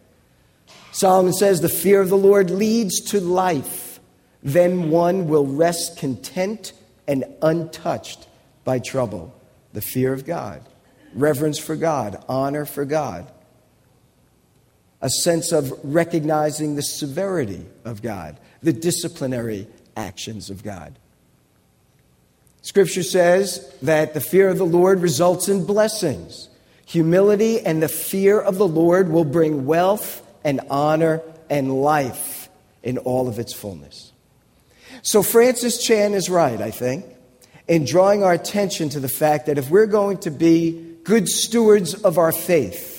Solomon 0.92 1.32
says, 1.32 1.60
The 1.60 1.68
fear 1.68 2.00
of 2.00 2.08
the 2.08 2.16
Lord 2.16 2.50
leads 2.50 3.00
to 3.10 3.20
life. 3.20 4.00
Then 4.42 4.90
one 4.90 5.28
will 5.28 5.46
rest 5.46 5.98
content 5.98 6.72
and 7.06 7.24
untouched 7.42 8.28
by 8.64 8.78
trouble. 8.78 9.34
The 9.72 9.82
fear 9.82 10.12
of 10.12 10.24
God, 10.24 10.62
reverence 11.12 11.58
for 11.58 11.76
God, 11.76 12.24
honor 12.28 12.64
for 12.64 12.84
God 12.84 13.30
a 15.00 15.10
sense 15.10 15.52
of 15.52 15.72
recognizing 15.82 16.76
the 16.76 16.82
severity 16.82 17.66
of 17.84 18.02
God, 18.02 18.38
the 18.62 18.72
disciplinary 18.72 19.66
actions 19.96 20.50
of 20.50 20.62
God. 20.62 20.98
Scripture 22.62 23.02
says 23.02 23.74
that 23.82 24.14
the 24.14 24.20
fear 24.20 24.48
of 24.48 24.56
the 24.56 24.64
Lord 24.64 25.00
results 25.00 25.48
in 25.48 25.66
blessings. 25.66 26.48
Humility 26.86 27.60
and 27.60 27.82
the 27.82 27.88
fear 27.88 28.40
of 28.40 28.56
the 28.56 28.66
Lord 28.66 29.10
will 29.10 29.24
bring 29.24 29.66
wealth 29.66 30.26
and 30.42 30.60
honor 30.70 31.20
and 31.50 31.82
life 31.82 32.48
in 32.82 32.98
all 32.98 33.28
of 33.28 33.38
its 33.38 33.52
fullness. 33.52 34.12
So, 35.02 35.22
Francis 35.22 35.82
Chan 35.82 36.14
is 36.14 36.30
right, 36.30 36.60
I 36.60 36.70
think, 36.70 37.04
in 37.68 37.84
drawing 37.84 38.22
our 38.22 38.32
attention 38.32 38.88
to 38.90 39.00
the 39.00 39.08
fact 39.08 39.46
that 39.46 39.58
if 39.58 39.68
we're 39.68 39.86
going 39.86 40.18
to 40.18 40.30
be 40.30 40.96
good 41.04 41.28
stewards 41.28 41.94
of 41.94 42.16
our 42.16 42.32
faith, 42.32 42.93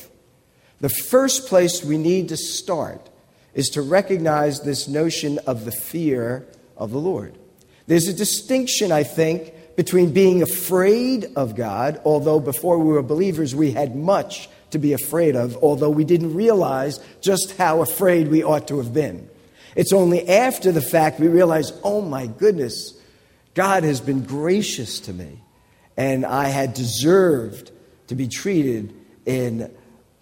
the 0.82 0.89
first 0.89 1.48
place 1.48 1.84
we 1.84 1.98
need 1.98 2.29
to 2.29 2.38
start 2.38 3.10
is 3.53 3.70
to 3.70 3.82
recognize 3.82 4.62
this 4.62 4.88
notion 4.88 5.39
of 5.48 5.65
the 5.65 5.72
fear 5.72 6.46
of 6.77 6.91
the 6.91 7.00
Lord. 7.00 7.38
There's 7.88 8.08
a 8.08 8.13
distinction, 8.13 8.91
I 8.91 9.03
think, 9.03 9.53
between 9.75 10.12
being 10.12 10.41
afraid 10.41 11.32
of 11.36 11.55
God, 11.55 12.01
although 12.05 12.39
before 12.39 12.79
we 12.79 12.94
were 12.94 13.01
believers 13.01 13.55
we 13.55 13.72
had 13.72 13.96
much 13.96 14.50
to 14.72 14.79
be 14.79 14.94
afraid 14.94 15.36
of, 15.36 15.58
although 15.58 15.89
we 15.89 16.03
didn't 16.03 16.34
realize 16.34 17.00
just 17.22 17.55
how 17.58 17.82
afraid 17.82 18.27
we 18.27 18.44
ought 18.44 18.67
to 18.67 18.77
have 18.77 18.94
been. 18.94 19.29
It's 19.75 19.94
only 19.94 20.27
after 20.27 20.72
the 20.72 20.82
fact 20.82 21.20
we 21.20 21.27
realize, 21.27 21.72
oh 21.84 22.01
my 22.01 22.27
goodness, 22.27 22.98
God 23.53 23.84
has 23.84 24.01
been 24.01 24.24
gracious 24.24 25.00
to 25.01 25.13
me, 25.13 25.41
and 25.96 26.25
I 26.25 26.48
had 26.48 26.74
deserved 26.74 27.72
to 28.08 28.15
be 28.15 28.27
treated 28.27 28.94
in 29.25 29.74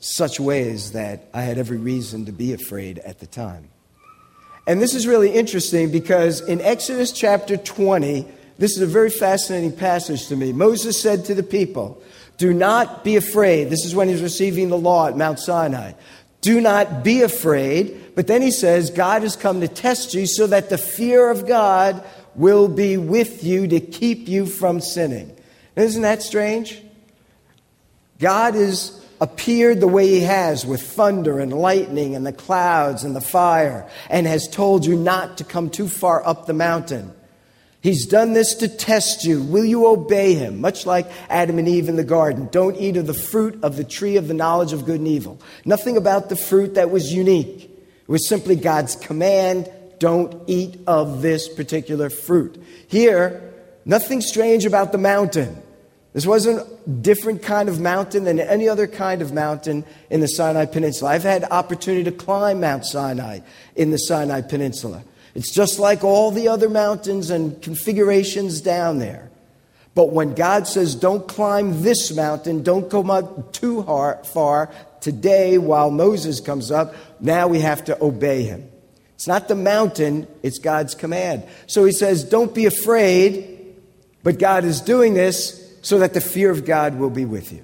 such 0.03 0.37
ways 0.37 0.91
that 0.91 1.29
I 1.33 1.43
had 1.43 1.57
every 1.57 1.77
reason 1.77 2.25
to 2.25 2.33
be 2.33 2.51
afraid 2.51 2.99
at 2.99 3.19
the 3.19 3.25
time. 3.25 3.69
And 4.67 4.81
this 4.81 4.93
is 4.93 5.07
really 5.07 5.31
interesting 5.31 5.91
because 5.91 6.41
in 6.41 6.59
Exodus 6.59 7.13
chapter 7.13 7.55
20, 7.55 8.27
this 8.57 8.75
is 8.75 8.81
a 8.81 8.85
very 8.85 9.09
fascinating 9.09 9.71
passage 9.71 10.27
to 10.27 10.35
me. 10.35 10.51
Moses 10.51 11.01
said 11.01 11.23
to 11.25 11.33
the 11.33 11.43
people, 11.43 12.03
Do 12.37 12.53
not 12.53 13.05
be 13.05 13.15
afraid. 13.15 13.69
This 13.69 13.85
is 13.85 13.95
when 13.95 14.09
he's 14.09 14.21
receiving 14.21 14.67
the 14.67 14.77
law 14.77 15.07
at 15.07 15.15
Mount 15.15 15.39
Sinai. 15.39 15.93
Do 16.41 16.59
not 16.59 17.05
be 17.05 17.21
afraid. 17.21 18.13
But 18.13 18.27
then 18.27 18.41
he 18.41 18.51
says, 18.51 18.89
God 18.89 19.21
has 19.21 19.37
come 19.37 19.61
to 19.61 19.69
test 19.69 20.13
you 20.13 20.27
so 20.27 20.47
that 20.47 20.69
the 20.69 20.77
fear 20.77 21.29
of 21.31 21.47
God 21.47 22.03
will 22.35 22.67
be 22.67 22.97
with 22.97 23.43
you 23.43 23.67
to 23.67 23.79
keep 23.79 24.27
you 24.27 24.47
from 24.47 24.81
sinning. 24.81 25.33
Isn't 25.77 26.01
that 26.01 26.21
strange? 26.21 26.81
God 28.19 28.55
is 28.55 29.02
appeared 29.23 29.79
the 29.79 29.87
way 29.87 30.05
he 30.05 30.19
has 30.19 30.65
with 30.65 30.81
thunder 30.81 31.39
and 31.39 31.53
lightning 31.53 32.13
and 32.13 32.25
the 32.25 32.33
clouds 32.33 33.05
and 33.05 33.15
the 33.15 33.21
fire 33.21 33.89
and 34.09 34.27
has 34.27 34.49
told 34.51 34.85
you 34.85 34.97
not 34.97 35.37
to 35.37 35.45
come 35.45 35.69
too 35.69 35.87
far 35.87 36.21
up 36.27 36.45
the 36.45 36.53
mountain. 36.53 37.09
He's 37.79 38.05
done 38.05 38.33
this 38.33 38.55
to 38.55 38.67
test 38.67 39.23
you. 39.23 39.41
Will 39.41 39.63
you 39.63 39.87
obey 39.87 40.33
him? 40.33 40.59
Much 40.59 40.85
like 40.85 41.09
Adam 41.29 41.57
and 41.57 41.69
Eve 41.69 41.87
in 41.87 41.95
the 41.95 42.03
garden. 42.03 42.49
Don't 42.51 42.75
eat 42.75 42.97
of 42.97 43.07
the 43.07 43.13
fruit 43.13 43.63
of 43.63 43.77
the 43.77 43.85
tree 43.85 44.17
of 44.17 44.27
the 44.27 44.33
knowledge 44.33 44.73
of 44.73 44.85
good 44.85 44.99
and 44.99 45.07
evil. 45.07 45.39
Nothing 45.63 45.95
about 45.95 46.27
the 46.27 46.35
fruit 46.35 46.73
that 46.73 46.91
was 46.91 47.13
unique. 47.13 47.63
It 47.63 48.09
was 48.11 48.27
simply 48.27 48.57
God's 48.57 48.97
command 48.97 49.71
don't 49.99 50.43
eat 50.47 50.81
of 50.85 51.21
this 51.21 51.47
particular 51.47 52.09
fruit. 52.09 52.61
Here, 52.89 53.53
nothing 53.85 54.19
strange 54.19 54.65
about 54.65 54.91
the 54.91 54.97
mountain. 54.97 55.62
This 56.13 56.27
wasn't 56.27 56.59
a 56.59 56.89
different 56.89 57.41
kind 57.41 57.67
of 57.67 57.79
mountain 57.79 58.23
than 58.23 58.39
any 58.39 58.69
other 58.69 58.85
kind 58.85 59.23
of 59.23 59.33
mountain 59.33 59.83
in 60.11 60.19
the 60.19 60.27
Sinai 60.27 60.65
Peninsula. 60.65 61.11
I've 61.11 61.23
had 61.23 61.43
opportunity 61.45 62.03
to 62.03 62.11
climb 62.11 62.61
Mount 62.61 62.85
Sinai 62.85 63.39
in 63.75 63.89
the 63.89 63.97
Sinai 63.97 64.41
Peninsula. 64.41 65.03
It's 65.33 65.51
just 65.51 65.79
like 65.79 66.03
all 66.03 66.29
the 66.29 66.47
other 66.47 66.69
mountains 66.69 67.31
and 67.31 67.59
configurations 67.63 68.61
down 68.61 68.99
there. 68.99 69.31
But 69.95 70.11
when 70.11 70.35
God 70.35 70.67
says, 70.67 70.93
don't 70.93 71.27
climb 71.27 71.81
this 71.81 72.15
mountain, 72.15 72.61
don't 72.61 72.89
go 72.89 73.01
up 73.09 73.51
too 73.51 73.81
far 73.83 74.71
today 75.01 75.57
while 75.57 75.89
Moses 75.89 76.39
comes 76.39 76.71
up, 76.71 76.93
now 77.19 77.47
we 77.47 77.59
have 77.59 77.85
to 77.85 78.03
obey 78.03 78.43
him. 78.43 78.69
It's 79.15 79.27
not 79.27 79.47
the 79.47 79.55
mountain, 79.55 80.27
it's 80.43 80.59
God's 80.59 80.95
command. 80.95 81.43
So 81.67 81.85
he 81.85 81.91
says, 81.91 82.23
don't 82.23 82.53
be 82.53 82.65
afraid, 82.65 83.75
but 84.23 84.37
God 84.37 84.63
is 84.63 84.81
doing 84.81 85.13
this 85.13 85.62
so 85.83 85.99
that 85.99 86.15
the 86.15 86.21
fear 86.21 86.49
of 86.49 86.65
God 86.65 86.97
will 86.97 87.11
be 87.11 87.25
with 87.25 87.51
you, 87.53 87.61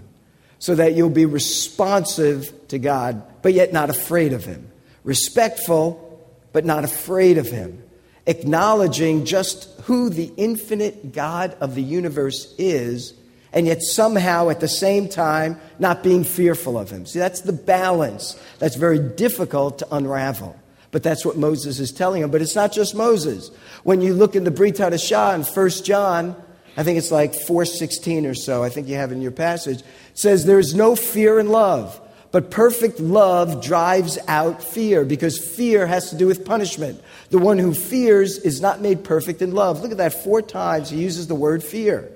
so 0.59 0.75
that 0.75 0.93
you'll 0.93 1.09
be 1.09 1.25
responsive 1.25 2.53
to 2.67 2.77
God, 2.77 3.23
but 3.41 3.53
yet 3.53 3.73
not 3.73 3.89
afraid 3.89 4.33
of 4.33 4.45
Him, 4.45 4.69
respectful, 5.03 6.05
but 6.51 6.65
not 6.65 6.83
afraid 6.83 7.37
of 7.39 7.47
Him, 7.47 7.81
acknowledging 8.27 9.25
just 9.25 9.69
who 9.83 10.09
the 10.09 10.31
infinite 10.35 11.13
God 11.13 11.55
of 11.61 11.73
the 11.75 11.81
universe 11.81 12.53
is, 12.57 13.13
and 13.53 13.65
yet 13.65 13.81
somehow 13.81 14.49
at 14.49 14.59
the 14.59 14.67
same 14.67 15.07
time 15.07 15.59
not 15.79 16.03
being 16.03 16.25
fearful 16.25 16.77
of 16.77 16.91
Him. 16.91 17.05
See, 17.05 17.19
that's 17.19 17.41
the 17.41 17.53
balance 17.53 18.37
that's 18.59 18.75
very 18.75 18.99
difficult 18.99 19.79
to 19.79 19.95
unravel. 19.95 20.59
But 20.91 21.03
that's 21.03 21.25
what 21.25 21.37
Moses 21.37 21.79
is 21.79 21.91
telling 21.91 22.23
him. 22.23 22.31
But 22.31 22.41
it's 22.41 22.55
not 22.55 22.71
just 22.71 22.95
Moses. 22.95 23.51
When 23.83 24.01
you 24.01 24.15
look 24.15 24.35
in 24.35 24.43
the 24.43 24.49
Brit 24.49 24.77
Hadashah 24.77 25.35
in 25.35 25.43
1 25.43 25.69
John, 25.83 26.35
I 26.79 26.83
think 26.83 26.97
it's 26.97 27.11
like 27.11 27.35
416 27.35 28.25
or 28.25 28.33
so, 28.33 28.63
I 28.63 28.69
think 28.69 28.87
you 28.87 28.95
have 28.95 29.11
in 29.11 29.21
your 29.21 29.33
passage, 29.33 29.83
says 30.13 30.45
there's 30.45 30.73
no 30.73 30.95
fear 30.95 31.37
in 31.37 31.49
love, 31.49 31.99
but 32.31 32.51
perfect 32.51 33.01
love 33.01 33.61
drives 33.61 34.17
out 34.29 34.63
fear 34.63 35.03
because 35.03 35.37
fear 35.37 35.85
has 35.85 36.09
to 36.11 36.15
do 36.15 36.25
with 36.25 36.45
punishment. 36.45 37.03
The 37.31 37.37
one 37.37 37.57
who 37.57 37.73
fears 37.73 38.37
is 38.37 38.61
not 38.61 38.79
made 38.79 39.03
perfect 39.03 39.41
in 39.41 39.51
love. 39.51 39.81
Look 39.81 39.91
at 39.91 39.97
that, 39.97 40.23
four 40.23 40.41
times 40.41 40.89
he 40.89 41.01
uses 41.01 41.27
the 41.27 41.35
word 41.35 41.65
fear. 41.65 42.09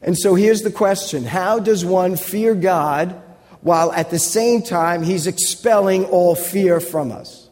And 0.00 0.16
so 0.16 0.34
here's 0.34 0.62
the 0.62 0.72
question 0.72 1.24
How 1.24 1.58
does 1.58 1.84
one 1.84 2.16
fear 2.16 2.54
God 2.54 3.22
while 3.60 3.92
at 3.92 4.08
the 4.08 4.18
same 4.18 4.62
time 4.62 5.02
he's 5.02 5.26
expelling 5.26 6.06
all 6.06 6.34
fear 6.34 6.80
from 6.80 7.12
us? 7.12 7.50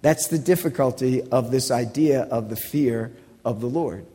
That's 0.00 0.28
the 0.28 0.38
difficulty 0.38 1.20
of 1.20 1.50
this 1.50 1.70
idea 1.70 2.22
of 2.22 2.48
the 2.48 2.56
fear 2.56 3.12
of 3.44 3.60
the 3.60 3.68
Lord. 3.68 4.06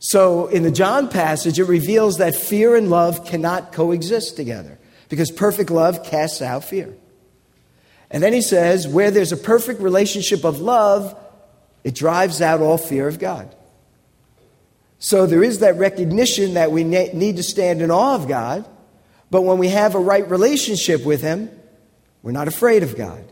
So 0.00 0.46
in 0.46 0.62
the 0.62 0.70
John 0.70 1.08
passage, 1.08 1.58
it 1.58 1.64
reveals 1.64 2.16
that 2.18 2.34
fear 2.34 2.74
and 2.74 2.88
love 2.88 3.26
cannot 3.26 3.72
coexist 3.72 4.34
together 4.34 4.78
because 5.10 5.30
perfect 5.30 5.70
love 5.70 6.02
casts 6.04 6.40
out 6.40 6.64
fear. 6.64 6.94
And 8.10 8.22
then 8.22 8.32
he 8.32 8.40
says, 8.40 8.88
where 8.88 9.10
there's 9.10 9.30
a 9.30 9.36
perfect 9.36 9.80
relationship 9.80 10.44
of 10.44 10.58
love, 10.58 11.16
it 11.84 11.94
drives 11.94 12.40
out 12.40 12.60
all 12.60 12.78
fear 12.78 13.06
of 13.06 13.18
God. 13.18 13.54
So 14.98 15.26
there 15.26 15.44
is 15.44 15.60
that 15.60 15.76
recognition 15.76 16.54
that 16.54 16.72
we 16.72 16.82
need 16.82 17.36
to 17.36 17.42
stand 17.42 17.82
in 17.82 17.90
awe 17.90 18.14
of 18.14 18.26
God, 18.26 18.66
but 19.30 19.42
when 19.42 19.58
we 19.58 19.68
have 19.68 19.94
a 19.94 20.00
right 20.00 20.28
relationship 20.28 21.04
with 21.04 21.20
Him, 21.22 21.50
we're 22.22 22.32
not 22.32 22.48
afraid 22.48 22.82
of 22.82 22.96
God. 22.96 23.24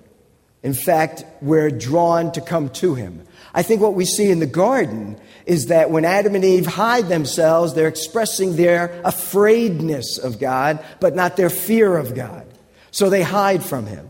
In 0.63 0.75
fact, 0.75 1.25
we're 1.41 1.71
drawn 1.71 2.31
to 2.33 2.41
come 2.41 2.69
to 2.71 2.95
Him. 2.95 3.27
I 3.55 3.63
think 3.63 3.81
what 3.81 3.95
we 3.95 4.05
see 4.05 4.31
in 4.31 4.41
the 4.41 4.47
garden 4.47 5.19
is 5.47 5.67
that 5.67 5.91
when 5.91 6.05
Adam 6.05 6.35
and 6.35 6.45
Eve 6.45 6.67
hide 6.67 7.09
themselves, 7.09 7.75
they're 7.75 7.89
expressing 7.89 8.57
their 8.57 9.01
afraidness 9.05 10.19
of 10.19 10.39
God, 10.39 10.85
but 11.01 11.15
not 11.15 11.37
their 11.37 11.51
fear 11.51 11.97
of 11.97 12.15
God. 12.15 12.47
So 12.91 13.09
they 13.09 13.23
hide 13.23 13.65
from 13.65 13.87
Him. 13.87 14.09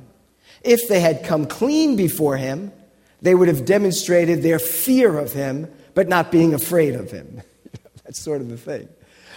If 0.62 0.88
they 0.88 1.00
had 1.00 1.24
come 1.24 1.46
clean 1.46 1.96
before 1.96 2.36
Him, 2.36 2.72
they 3.22 3.34
would 3.34 3.48
have 3.48 3.64
demonstrated 3.64 4.42
their 4.42 4.58
fear 4.58 5.18
of 5.18 5.32
Him, 5.32 5.70
but 5.94 6.08
not 6.08 6.32
being 6.32 6.54
afraid 6.54 6.94
of 6.94 7.10
Him. 7.10 7.42
That's 8.04 8.20
sort 8.20 8.40
of 8.40 8.48
the 8.48 8.56
thing. 8.56 8.88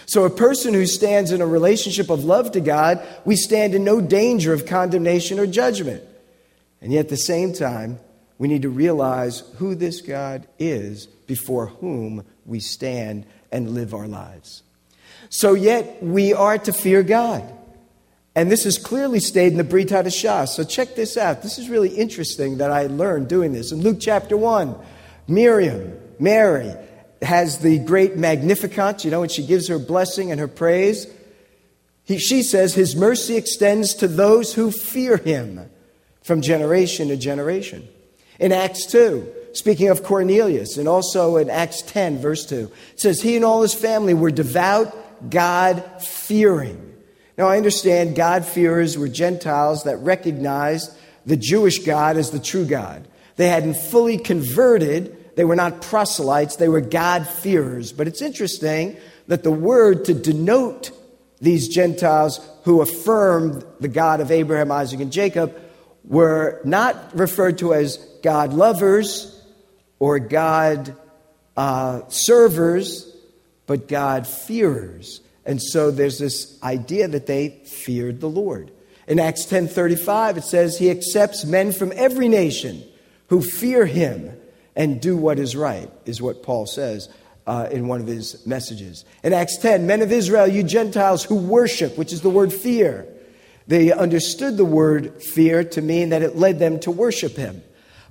So, 0.06 0.24
a 0.24 0.30
person 0.30 0.74
who 0.74 0.86
stands 0.86 1.30
in 1.30 1.40
a 1.40 1.46
relationship 1.46 2.10
of 2.10 2.24
love 2.24 2.52
to 2.52 2.60
God, 2.60 3.06
we 3.24 3.36
stand 3.36 3.74
in 3.74 3.84
no 3.84 4.00
danger 4.00 4.52
of 4.52 4.66
condemnation 4.66 5.38
or 5.38 5.46
judgment. 5.46 6.02
And 6.80 6.92
yet, 6.92 7.00
at 7.06 7.08
the 7.08 7.16
same 7.16 7.52
time, 7.52 8.00
we 8.42 8.48
need 8.48 8.62
to 8.62 8.70
realize 8.70 9.44
who 9.58 9.76
this 9.76 10.00
God 10.00 10.48
is 10.58 11.06
before 11.06 11.66
whom 11.66 12.24
we 12.44 12.58
stand 12.58 13.24
and 13.52 13.70
live 13.70 13.94
our 13.94 14.08
lives. 14.08 14.64
So, 15.28 15.54
yet, 15.54 16.02
we 16.02 16.32
are 16.32 16.58
to 16.58 16.72
fear 16.72 17.04
God. 17.04 17.44
And 18.34 18.50
this 18.50 18.66
is 18.66 18.78
clearly 18.78 19.20
stated 19.20 19.52
in 19.52 19.58
the 19.58 19.62
Brit 19.62 19.90
Hadashah. 19.90 20.48
So, 20.48 20.64
check 20.64 20.96
this 20.96 21.16
out. 21.16 21.44
This 21.44 21.56
is 21.56 21.70
really 21.70 21.90
interesting 21.90 22.58
that 22.58 22.72
I 22.72 22.86
learned 22.86 23.28
doing 23.28 23.52
this. 23.52 23.70
In 23.70 23.80
Luke 23.80 23.98
chapter 24.00 24.36
1, 24.36 24.74
Miriam, 25.28 25.96
Mary, 26.18 26.74
has 27.22 27.60
the 27.60 27.78
great 27.78 28.16
Magnificat, 28.16 29.04
you 29.04 29.12
know, 29.12 29.22
and 29.22 29.30
she 29.30 29.46
gives 29.46 29.68
her 29.68 29.78
blessing 29.78 30.32
and 30.32 30.40
her 30.40 30.48
praise. 30.48 31.06
He, 32.02 32.18
she 32.18 32.42
says, 32.42 32.74
His 32.74 32.96
mercy 32.96 33.36
extends 33.36 33.94
to 33.94 34.08
those 34.08 34.54
who 34.54 34.72
fear 34.72 35.16
Him 35.16 35.70
from 36.24 36.42
generation 36.42 37.06
to 37.06 37.16
generation. 37.16 37.86
In 38.38 38.52
Acts 38.52 38.86
2, 38.86 39.32
speaking 39.52 39.88
of 39.88 40.02
Cornelius, 40.02 40.76
and 40.76 40.88
also 40.88 41.36
in 41.36 41.50
Acts 41.50 41.82
10, 41.82 42.18
verse 42.18 42.46
2, 42.46 42.70
it 42.92 43.00
says, 43.00 43.20
He 43.20 43.36
and 43.36 43.44
all 43.44 43.62
his 43.62 43.74
family 43.74 44.14
were 44.14 44.30
devout, 44.30 45.30
God 45.30 45.84
fearing. 46.02 46.92
Now, 47.38 47.48
I 47.48 47.56
understand 47.56 48.14
God-fearers 48.14 48.98
were 48.98 49.08
Gentiles 49.08 49.84
that 49.84 49.96
recognized 49.98 50.94
the 51.24 51.36
Jewish 51.36 51.78
God 51.80 52.16
as 52.16 52.30
the 52.30 52.38
true 52.38 52.64
God. 52.64 53.06
They 53.36 53.48
hadn't 53.48 53.76
fully 53.76 54.18
converted, 54.18 55.34
they 55.36 55.44
were 55.44 55.56
not 55.56 55.80
proselytes, 55.80 56.56
they 56.56 56.68
were 56.68 56.80
God-fearers. 56.80 57.92
But 57.92 58.06
it's 58.06 58.20
interesting 58.20 58.96
that 59.28 59.42
the 59.42 59.50
word 59.50 60.04
to 60.06 60.14
denote 60.14 60.90
these 61.40 61.68
Gentiles 61.68 62.38
who 62.64 62.82
affirmed 62.82 63.64
the 63.80 63.88
God 63.88 64.20
of 64.20 64.30
Abraham, 64.30 64.70
Isaac, 64.70 65.00
and 65.00 65.10
Jacob 65.10 65.58
were 66.04 66.60
not 66.64 67.16
referred 67.18 67.58
to 67.58 67.72
as 67.74 67.96
God 68.22 68.52
lovers 68.52 69.40
or 69.98 70.18
God 70.18 70.96
uh, 71.56 72.02
servers, 72.08 73.14
but 73.66 73.88
God 73.88 74.26
fearers. 74.26 75.20
And 75.44 75.60
so 75.60 75.90
there's 75.90 76.18
this 76.18 76.60
idea 76.62 77.08
that 77.08 77.26
they 77.26 77.50
feared 77.64 78.20
the 78.20 78.28
Lord. 78.28 78.70
In 79.08 79.18
Acts 79.18 79.44
10:35 79.46 80.38
it 80.38 80.44
says 80.44 80.78
he 80.78 80.90
accepts 80.90 81.44
men 81.44 81.72
from 81.72 81.92
every 81.94 82.28
nation 82.28 82.84
who 83.28 83.42
fear 83.42 83.86
him 83.86 84.30
and 84.76 85.00
do 85.00 85.16
what 85.16 85.38
is 85.38 85.56
right 85.56 85.90
is 86.06 86.22
what 86.22 86.42
Paul 86.42 86.66
says 86.66 87.08
uh, 87.46 87.68
in 87.70 87.88
one 87.88 88.00
of 88.00 88.06
his 88.06 88.46
messages. 88.46 89.04
In 89.22 89.32
Acts 89.32 89.58
10, 89.58 89.86
men 89.86 90.02
of 90.02 90.12
Israel, 90.12 90.46
you 90.46 90.62
Gentiles 90.62 91.24
who 91.24 91.34
worship, 91.34 91.98
which 91.98 92.12
is 92.12 92.22
the 92.22 92.30
word 92.30 92.52
fear. 92.52 93.06
They 93.66 93.92
understood 93.92 94.56
the 94.56 94.64
word 94.64 95.22
fear 95.22 95.64
to 95.64 95.82
mean 95.82 96.10
that 96.10 96.22
it 96.22 96.36
led 96.36 96.58
them 96.58 96.80
to 96.80 96.90
worship 96.90 97.36
him. 97.36 97.62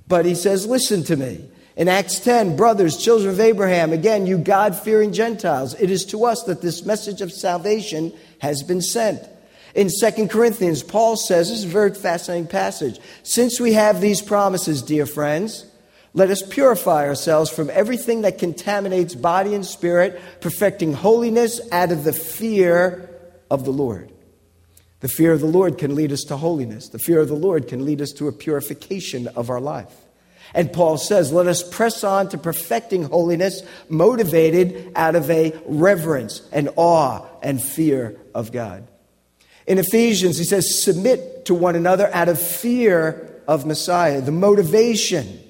But 0.08 0.24
he 0.24 0.34
says, 0.34 0.66
Listen 0.66 1.04
to 1.04 1.16
me. 1.16 1.48
In 1.74 1.88
Acts 1.88 2.20
10, 2.20 2.56
brothers, 2.56 2.98
children 2.98 3.30
of 3.32 3.40
Abraham, 3.40 3.92
again, 3.92 4.26
you 4.26 4.36
God 4.36 4.76
fearing 4.76 5.12
Gentiles, 5.12 5.74
it 5.80 5.90
is 5.90 6.04
to 6.06 6.26
us 6.26 6.42
that 6.42 6.60
this 6.60 6.84
message 6.84 7.22
of 7.22 7.32
salvation 7.32 8.12
has 8.40 8.62
been 8.62 8.82
sent. 8.82 9.26
In 9.74 9.88
2 9.88 10.28
Corinthians, 10.28 10.82
Paul 10.82 11.16
says, 11.16 11.48
this 11.48 11.60
is 11.60 11.64
a 11.64 11.68
very 11.68 11.94
fascinating 11.94 12.46
passage. 12.46 13.00
Since 13.22 13.58
we 13.58 13.72
have 13.72 14.02
these 14.02 14.20
promises, 14.20 14.82
dear 14.82 15.06
friends, 15.06 15.64
let 16.12 16.30
us 16.30 16.42
purify 16.42 17.06
ourselves 17.06 17.50
from 17.50 17.70
everything 17.70 18.22
that 18.22 18.36
contaminates 18.36 19.14
body 19.14 19.54
and 19.54 19.64
spirit, 19.64 20.20
perfecting 20.42 20.92
holiness 20.92 21.58
out 21.72 21.90
of 21.90 22.04
the 22.04 22.12
fear 22.12 23.08
of 23.50 23.64
the 23.64 23.72
Lord. 23.72 24.12
The 25.02 25.08
fear 25.08 25.32
of 25.32 25.40
the 25.40 25.46
Lord 25.46 25.78
can 25.78 25.96
lead 25.96 26.12
us 26.12 26.22
to 26.24 26.36
holiness. 26.36 26.88
The 26.88 26.98
fear 26.98 27.20
of 27.20 27.28
the 27.28 27.34
Lord 27.34 27.66
can 27.66 27.84
lead 27.84 28.00
us 28.00 28.12
to 28.12 28.28
a 28.28 28.32
purification 28.32 29.26
of 29.26 29.50
our 29.50 29.60
life. 29.60 29.92
And 30.54 30.72
Paul 30.72 30.96
says, 30.96 31.32
let 31.32 31.48
us 31.48 31.68
press 31.68 32.04
on 32.04 32.28
to 32.28 32.38
perfecting 32.38 33.04
holiness, 33.04 33.62
motivated 33.88 34.92
out 34.94 35.16
of 35.16 35.28
a 35.28 35.60
reverence 35.66 36.48
and 36.52 36.70
awe 36.76 37.26
and 37.42 37.60
fear 37.60 38.16
of 38.32 38.52
God. 38.52 38.86
In 39.66 39.78
Ephesians, 39.78 40.38
he 40.38 40.44
says, 40.44 40.82
submit 40.82 41.46
to 41.46 41.54
one 41.54 41.74
another 41.74 42.08
out 42.14 42.28
of 42.28 42.40
fear 42.40 43.42
of 43.48 43.66
Messiah. 43.66 44.20
The 44.20 44.30
motivation 44.30 45.40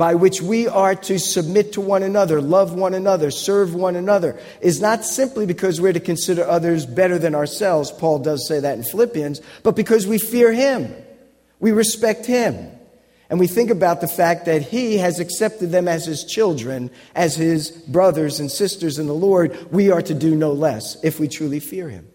by 0.00 0.14
which 0.14 0.40
we 0.40 0.66
are 0.66 0.94
to 0.94 1.18
submit 1.18 1.74
to 1.74 1.80
one 1.82 2.02
another, 2.02 2.40
love 2.40 2.72
one 2.72 2.94
another, 2.94 3.30
serve 3.30 3.74
one 3.74 3.96
another, 3.96 4.40
is 4.62 4.80
not 4.80 5.04
simply 5.04 5.44
because 5.44 5.78
we're 5.78 5.92
to 5.92 6.00
consider 6.00 6.42
others 6.42 6.86
better 6.86 7.18
than 7.18 7.34
ourselves. 7.34 7.92
Paul 7.92 8.20
does 8.20 8.48
say 8.48 8.60
that 8.60 8.78
in 8.78 8.82
Philippians, 8.82 9.42
but 9.62 9.76
because 9.76 10.06
we 10.06 10.16
fear 10.16 10.54
him. 10.54 10.90
We 11.58 11.72
respect 11.72 12.24
him. 12.24 12.70
And 13.28 13.38
we 13.38 13.46
think 13.46 13.68
about 13.68 14.00
the 14.00 14.08
fact 14.08 14.46
that 14.46 14.62
he 14.62 14.96
has 14.96 15.20
accepted 15.20 15.70
them 15.70 15.86
as 15.86 16.06
his 16.06 16.24
children, 16.24 16.90
as 17.14 17.36
his 17.36 17.70
brothers 17.70 18.40
and 18.40 18.50
sisters 18.50 18.98
in 18.98 19.06
the 19.06 19.12
Lord. 19.12 19.70
We 19.70 19.90
are 19.90 20.00
to 20.00 20.14
do 20.14 20.34
no 20.34 20.52
less 20.52 20.96
if 21.04 21.20
we 21.20 21.28
truly 21.28 21.60
fear 21.60 21.90
him. 21.90 22.08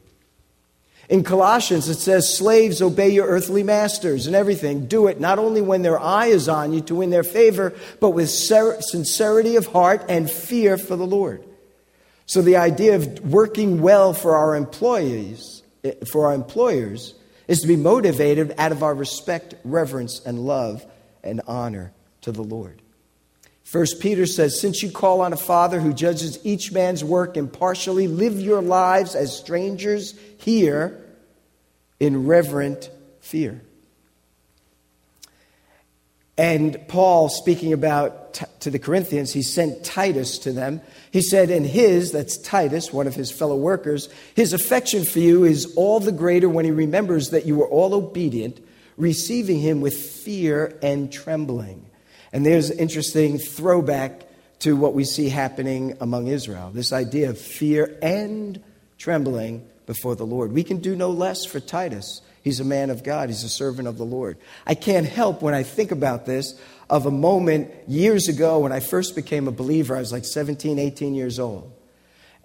In 1.07 1.23
Colossians, 1.23 1.87
it 1.87 1.99
says, 1.99 2.35
Slaves, 2.35 2.81
obey 2.81 3.09
your 3.09 3.27
earthly 3.27 3.61
masters 3.61 4.25
and 4.25 4.35
everything. 4.35 4.87
Do 4.87 5.07
it 5.07 5.19
not 5.19 5.37
only 5.37 5.61
when 5.61 5.83
their 5.83 5.99
eye 5.99 6.27
is 6.27 6.49
on 6.49 6.73
you 6.73 6.81
to 6.81 6.95
win 6.95 7.11
their 7.11 7.23
favor, 7.23 7.73
but 7.99 8.11
with 8.11 8.29
sincerity 8.29 9.55
of 9.55 9.67
heart 9.67 10.05
and 10.09 10.29
fear 10.29 10.77
for 10.77 10.95
the 10.95 11.05
Lord. 11.05 11.43
So 12.25 12.41
the 12.41 12.57
idea 12.57 12.95
of 12.95 13.31
working 13.31 13.81
well 13.81 14.13
for 14.13 14.35
our 14.35 14.55
employees, 14.55 15.61
eh, 15.83 15.93
for 16.11 16.25
our 16.25 16.33
employers, 16.33 17.13
is 17.47 17.61
to 17.61 17.67
be 17.67 17.75
motivated 17.75 18.55
out 18.57 18.71
of 18.71 18.81
our 18.81 18.95
respect, 18.95 19.53
reverence, 19.63 20.21
and 20.25 20.39
love 20.39 20.83
and 21.23 21.41
honor 21.45 21.93
to 22.21 22.31
the 22.31 22.43
Lord. 22.43 22.81
First 23.65 23.99
Peter 23.99 24.28
says, 24.28 24.62
Since 24.62 24.84
you 24.84 24.91
call 24.91 25.21
on 25.21 25.34
a 25.34 25.38
Father 25.38 25.82
who 25.82 25.91
judges 25.91 26.39
each 26.45 26.71
man's 26.71 27.04
work 27.04 27.36
impartially, 27.36 28.08
live 28.08 28.39
your 28.39 28.62
lives 28.62 29.15
as 29.15 29.36
strangers 29.36 30.13
here 30.38 31.04
in 31.99 32.28
reverent 32.28 32.91
fear. 33.21 33.60
And 36.38 36.78
Paul, 36.88 37.28
speaking 37.30 37.73
about 37.73 38.36
t- 38.36 38.45
to 38.60 38.69
the 38.69 38.78
Corinthians, 38.78 39.34
he 39.34 39.41
sent 39.41 39.84
Titus 39.84 40.38
to 40.39 40.51
them. 40.51 40.82
He 41.10 41.23
said, 41.23 41.49
And 41.49 41.65
his, 41.65 42.12
that's 42.12 42.38
Titus, 42.38 42.93
one 42.93 43.08
of 43.08 43.15
his 43.15 43.32
fellow 43.32 43.56
workers, 43.56 44.10
his 44.36 44.54
affection 44.54 45.06
for 45.06 45.19
you 45.19 45.43
is 45.43 45.73
all 45.75 45.99
the 45.99 46.12
greater 46.12 46.47
when 46.47 46.65
he 46.65 46.71
remembers 46.71 47.32
that 47.32 47.47
you 47.47 47.56
were 47.56 47.67
all 47.67 47.95
obedient, 47.95 48.63
receiving 48.95 49.60
him 49.60 49.82
with 49.82 49.97
fear 49.97 50.78
and 50.84 51.12
trembling. 51.12 51.89
And 52.33 52.45
there's 52.45 52.71
interesting 52.71 53.38
throwback 53.38 54.23
to 54.59 54.75
what 54.75 54.93
we 54.93 55.03
see 55.03 55.29
happening 55.29 55.97
among 55.99 56.27
Israel 56.27 56.71
this 56.73 56.93
idea 56.93 57.29
of 57.29 57.38
fear 57.38 57.97
and 58.01 58.61
trembling 58.97 59.67
before 59.85 60.15
the 60.15 60.25
Lord. 60.25 60.51
We 60.51 60.63
can 60.63 60.77
do 60.77 60.95
no 60.95 61.11
less 61.11 61.45
for 61.45 61.59
Titus. 61.59 62.21
He's 62.43 62.59
a 62.59 62.65
man 62.65 62.89
of 62.89 63.03
God, 63.03 63.29
he's 63.29 63.43
a 63.43 63.49
servant 63.49 63.88
of 63.88 63.97
the 63.97 64.05
Lord. 64.05 64.38
I 64.65 64.75
can't 64.75 65.07
help 65.07 65.41
when 65.41 65.53
I 65.53 65.63
think 65.63 65.91
about 65.91 66.25
this 66.25 66.59
of 66.89 67.05
a 67.05 67.11
moment 67.11 67.71
years 67.88 68.27
ago 68.27 68.59
when 68.59 68.71
I 68.71 68.79
first 68.79 69.15
became 69.15 69.47
a 69.47 69.51
believer. 69.51 69.95
I 69.95 69.99
was 69.99 70.11
like 70.11 70.25
17, 70.25 70.77
18 70.77 71.15
years 71.15 71.39
old. 71.39 71.71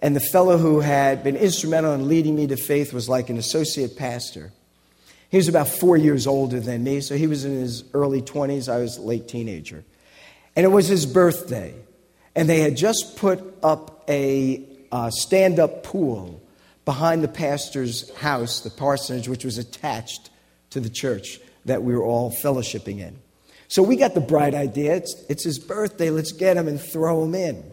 And 0.01 0.15
the 0.15 0.19
fellow 0.19 0.57
who 0.57 0.79
had 0.79 1.23
been 1.23 1.35
instrumental 1.35 1.93
in 1.93 2.07
leading 2.07 2.35
me 2.35 2.47
to 2.47 2.57
faith 2.57 2.91
was 2.93 3.07
like 3.07 3.29
an 3.29 3.37
associate 3.37 3.95
pastor. 3.95 4.51
He 5.31 5.37
was 5.37 5.47
about 5.47 5.69
four 5.69 5.95
years 5.95 6.27
older 6.27 6.59
than 6.59 6.83
me, 6.83 6.99
so 6.99 7.15
he 7.15 7.25
was 7.25 7.45
in 7.45 7.53
his 7.53 7.85
early 7.93 8.21
20s. 8.21 8.71
I 8.71 8.79
was 8.79 8.97
a 8.97 9.01
late 9.01 9.29
teenager. 9.29 9.85
And 10.57 10.65
it 10.65 10.69
was 10.69 10.87
his 10.89 11.05
birthday. 11.05 11.73
And 12.35 12.49
they 12.49 12.59
had 12.59 12.75
just 12.75 13.15
put 13.15 13.41
up 13.63 14.03
a 14.09 14.61
uh, 14.91 15.09
stand 15.09 15.57
up 15.57 15.83
pool 15.83 16.41
behind 16.83 17.23
the 17.23 17.29
pastor's 17.29 18.13
house, 18.17 18.59
the 18.59 18.69
parsonage, 18.69 19.29
which 19.29 19.45
was 19.45 19.57
attached 19.57 20.29
to 20.71 20.81
the 20.81 20.89
church 20.89 21.39
that 21.63 21.81
we 21.81 21.95
were 21.95 22.03
all 22.03 22.31
fellowshipping 22.31 22.99
in. 22.99 23.17
So 23.69 23.83
we 23.83 23.95
got 23.95 24.13
the 24.13 24.21
bright 24.21 24.53
idea 24.53 24.95
it's, 24.95 25.15
it's 25.29 25.45
his 25.45 25.59
birthday, 25.59 26.09
let's 26.09 26.33
get 26.33 26.57
him 26.57 26.67
and 26.67 26.81
throw 26.81 27.23
him 27.23 27.35
in. 27.35 27.63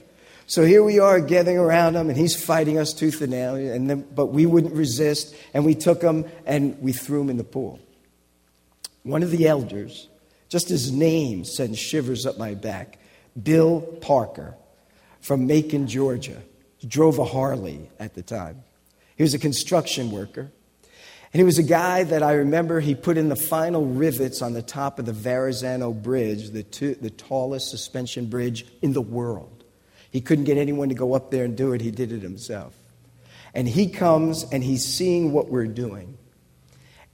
So 0.49 0.65
here 0.65 0.83
we 0.83 0.99
are 0.99 1.21
gathering 1.21 1.59
around 1.59 1.95
him, 1.95 2.09
and 2.09 2.17
he's 2.17 2.35
fighting 2.35 2.79
us 2.79 2.95
tooth 2.95 3.21
and 3.21 3.33
nail, 3.33 3.55
and 3.55 3.91
then, 3.91 4.07
but 4.15 4.29
we 4.29 4.47
wouldn't 4.47 4.73
resist, 4.73 5.37
and 5.53 5.63
we 5.63 5.75
took 5.75 6.01
him 6.01 6.25
and 6.47 6.81
we 6.81 6.95
threw 6.95 7.21
him 7.21 7.29
in 7.29 7.37
the 7.37 7.45
pool. 7.45 7.79
One 9.03 9.23
of 9.23 9.31
the 9.31 9.47
elders, 9.47 10.09
just 10.49 10.71
his 10.71 10.91
name 10.91 11.45
sends 11.45 11.79
shivers 11.79 12.25
up 12.25 12.39
my 12.39 12.55
back, 12.55 12.99
Bill 13.41 13.83
Parker 14.01 14.55
from 15.21 15.47
Macon, 15.47 15.87
Georgia. 15.87 16.41
He 16.79 16.87
drove 16.87 17.19
a 17.19 17.27
Harley 17.27 17.91
at 18.01 18.15
the 18.15 18.23
time. 18.23 18.65
He 19.17 19.23
was 19.23 19.35
a 19.35 19.39
construction 19.39 20.11
worker. 20.11 20.51
And 21.31 21.41
he 21.41 21.45
was 21.45 21.59
a 21.59 21.63
guy 21.63 22.05
that 22.05 22.23
I 22.23 22.33
remember 22.33 22.81
he 22.81 22.95
put 22.95 23.19
in 23.19 23.29
the 23.29 23.37
final 23.37 23.85
rivets 23.85 24.41
on 24.41 24.55
the 24.55 24.63
top 24.63 24.99
of 24.99 25.05
the 25.05 25.13
Verrazano 25.13 25.93
Bridge, 25.93 26.49
the, 26.53 26.63
the 27.03 27.11
tallest 27.11 27.69
suspension 27.69 28.31
bridge 28.31 28.65
in 28.81 28.95
the 28.95 29.03
world. 29.03 29.58
He 30.11 30.21
couldn't 30.21 30.45
get 30.45 30.57
anyone 30.57 30.89
to 30.89 30.95
go 30.95 31.15
up 31.15 31.31
there 31.31 31.45
and 31.45 31.57
do 31.57 31.73
it, 31.73 31.81
he 31.81 31.91
did 31.91 32.13
it 32.13 32.23
himself. 32.23 32.75
And 33.55 33.69
he 33.69 33.89
comes 33.89 34.45
and 34.51 34.63
he's 34.63 34.85
seeing 34.85 35.33
what 35.33 35.49
we're 35.49 35.67
doing. 35.67 36.17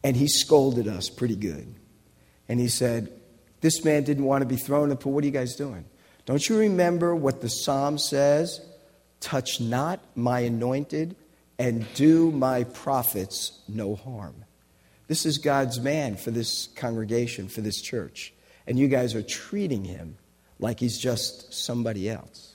And 0.03 0.17
he 0.17 0.29
scolded 0.29 0.89
us 0.89 1.09
pretty 1.09 1.37
good. 1.37 1.75
And 2.49 2.61
he 2.61 2.69
said, 2.69 3.11
This 3.61 3.85
man 3.85 4.05
didn't 4.05 4.25
want 4.25 4.43
to 4.43 4.47
be 4.47 4.57
thrown 4.57 4.85
in 4.85 4.89
the 4.91 4.97
pool. 4.97 5.13
What 5.13 5.25
are 5.25 5.27
you 5.27 5.33
guys 5.33 5.57
doing? 5.57 5.85
Don't 6.27 6.47
you 6.49 6.59
remember 6.59 7.15
what 7.15 7.41
the 7.41 7.49
psalm 7.49 7.99
says? 7.99 8.61
Touch 9.21 9.61
not 9.61 10.01
my 10.15 10.41
anointed 10.41 11.17
and 11.59 11.87
do 11.95 12.31
my 12.31 12.65
prophets 12.65 13.61
no 13.69 13.95
harm. 13.95 14.45
This 15.07 15.27
is 15.27 15.39
God's 15.39 15.81
man 15.81 16.17
for 16.17 16.31
this 16.31 16.69
congregation, 16.77 17.49
for 17.49 17.61
this 17.61 17.81
church. 17.81 18.33
And 18.67 18.79
you 18.79 18.89
guys 18.89 19.15
are 19.15 19.23
treating 19.23 19.85
him 19.85 20.17
like 20.59 20.81
he's 20.81 20.99
just 20.99 21.53
somebody 21.53 22.09
else. 22.09 22.54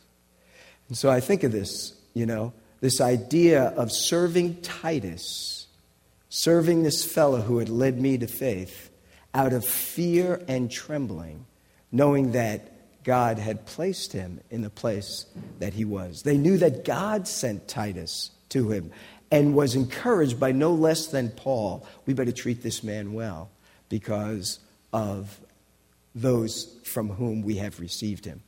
And 0.89 0.97
so 0.97 1.09
I 1.09 1.19
think 1.19 1.43
of 1.43 1.51
this, 1.51 1.93
you 2.13 2.25
know, 2.25 2.51
this 2.81 2.99
idea 2.99 3.63
of 3.63 3.91
serving 3.91 4.61
Titus, 4.61 5.67
serving 6.29 6.83
this 6.83 7.05
fellow 7.05 7.41
who 7.41 7.59
had 7.59 7.69
led 7.69 8.01
me 8.01 8.17
to 8.17 8.27
faith 8.27 8.89
out 9.33 9.53
of 9.53 9.63
fear 9.63 10.43
and 10.47 10.69
trembling, 10.71 11.45
knowing 11.91 12.31
that 12.31 13.03
God 13.03 13.37
had 13.39 13.65
placed 13.65 14.13
him 14.13 14.41
in 14.49 14.61
the 14.61 14.69
place 14.69 15.25
that 15.59 15.73
he 15.73 15.85
was. 15.85 16.23
They 16.23 16.37
knew 16.37 16.57
that 16.57 16.83
God 16.83 17.27
sent 17.27 17.67
Titus 17.67 18.31
to 18.49 18.71
him 18.71 18.91
and 19.31 19.55
was 19.55 19.75
encouraged 19.75 20.39
by 20.39 20.51
no 20.51 20.73
less 20.73 21.07
than 21.07 21.29
Paul. 21.29 21.85
We 22.05 22.13
better 22.13 22.31
treat 22.31 22.63
this 22.63 22.83
man 22.83 23.13
well 23.13 23.49
because 23.89 24.59
of 24.91 25.39
those 26.15 26.75
from 26.83 27.09
whom 27.09 27.43
we 27.43 27.57
have 27.57 27.79
received 27.79 28.25
him. 28.25 28.41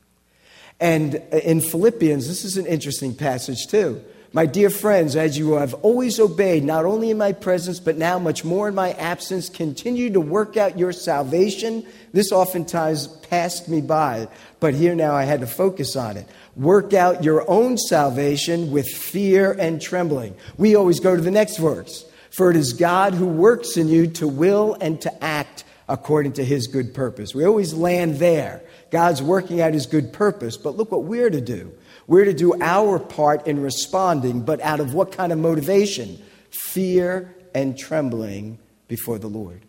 And 0.80 1.14
in 1.14 1.60
Philippians, 1.60 2.26
this 2.26 2.44
is 2.44 2.56
an 2.56 2.66
interesting 2.66 3.14
passage 3.14 3.66
too. 3.68 4.02
My 4.34 4.46
dear 4.46 4.70
friends, 4.70 5.14
as 5.14 5.36
you 5.36 5.52
have 5.54 5.74
always 5.74 6.18
obeyed, 6.18 6.64
not 6.64 6.86
only 6.86 7.10
in 7.10 7.18
my 7.18 7.32
presence, 7.32 7.78
but 7.78 7.98
now 7.98 8.18
much 8.18 8.46
more 8.46 8.66
in 8.66 8.74
my 8.74 8.92
absence, 8.94 9.50
continue 9.50 10.10
to 10.10 10.20
work 10.20 10.56
out 10.56 10.78
your 10.78 10.92
salvation. 10.92 11.84
This 12.14 12.32
oftentimes 12.32 13.08
passed 13.08 13.68
me 13.68 13.82
by, 13.82 14.28
but 14.58 14.72
here 14.72 14.94
now 14.94 15.14
I 15.14 15.24
had 15.24 15.40
to 15.40 15.46
focus 15.46 15.96
on 15.96 16.16
it. 16.16 16.26
Work 16.56 16.94
out 16.94 17.22
your 17.22 17.48
own 17.48 17.76
salvation 17.76 18.70
with 18.70 18.88
fear 18.88 19.52
and 19.52 19.82
trembling. 19.82 20.34
We 20.56 20.76
always 20.76 20.98
go 20.98 21.14
to 21.14 21.20
the 21.20 21.30
next 21.30 21.58
verse. 21.58 22.06
For 22.30 22.50
it 22.50 22.56
is 22.56 22.72
God 22.72 23.12
who 23.12 23.26
works 23.26 23.76
in 23.76 23.88
you 23.88 24.06
to 24.12 24.26
will 24.26 24.78
and 24.80 24.98
to 25.02 25.22
act 25.22 25.64
according 25.90 26.32
to 26.34 26.44
his 26.44 26.68
good 26.68 26.94
purpose. 26.94 27.34
We 27.34 27.44
always 27.44 27.74
land 27.74 28.16
there. 28.16 28.62
God's 28.92 29.22
working 29.22 29.62
out 29.62 29.72
his 29.72 29.86
good 29.86 30.12
purpose, 30.12 30.58
but 30.58 30.76
look 30.76 30.92
what 30.92 31.04
we're 31.04 31.30
to 31.30 31.40
do. 31.40 31.72
We're 32.06 32.26
to 32.26 32.34
do 32.34 32.54
our 32.60 32.98
part 32.98 33.46
in 33.46 33.62
responding, 33.62 34.42
but 34.42 34.60
out 34.60 34.80
of 34.80 34.92
what 34.92 35.12
kind 35.12 35.32
of 35.32 35.38
motivation? 35.38 36.22
Fear 36.50 37.34
and 37.54 37.76
trembling 37.76 38.58
before 38.88 39.18
the 39.18 39.28
Lord. 39.28 39.62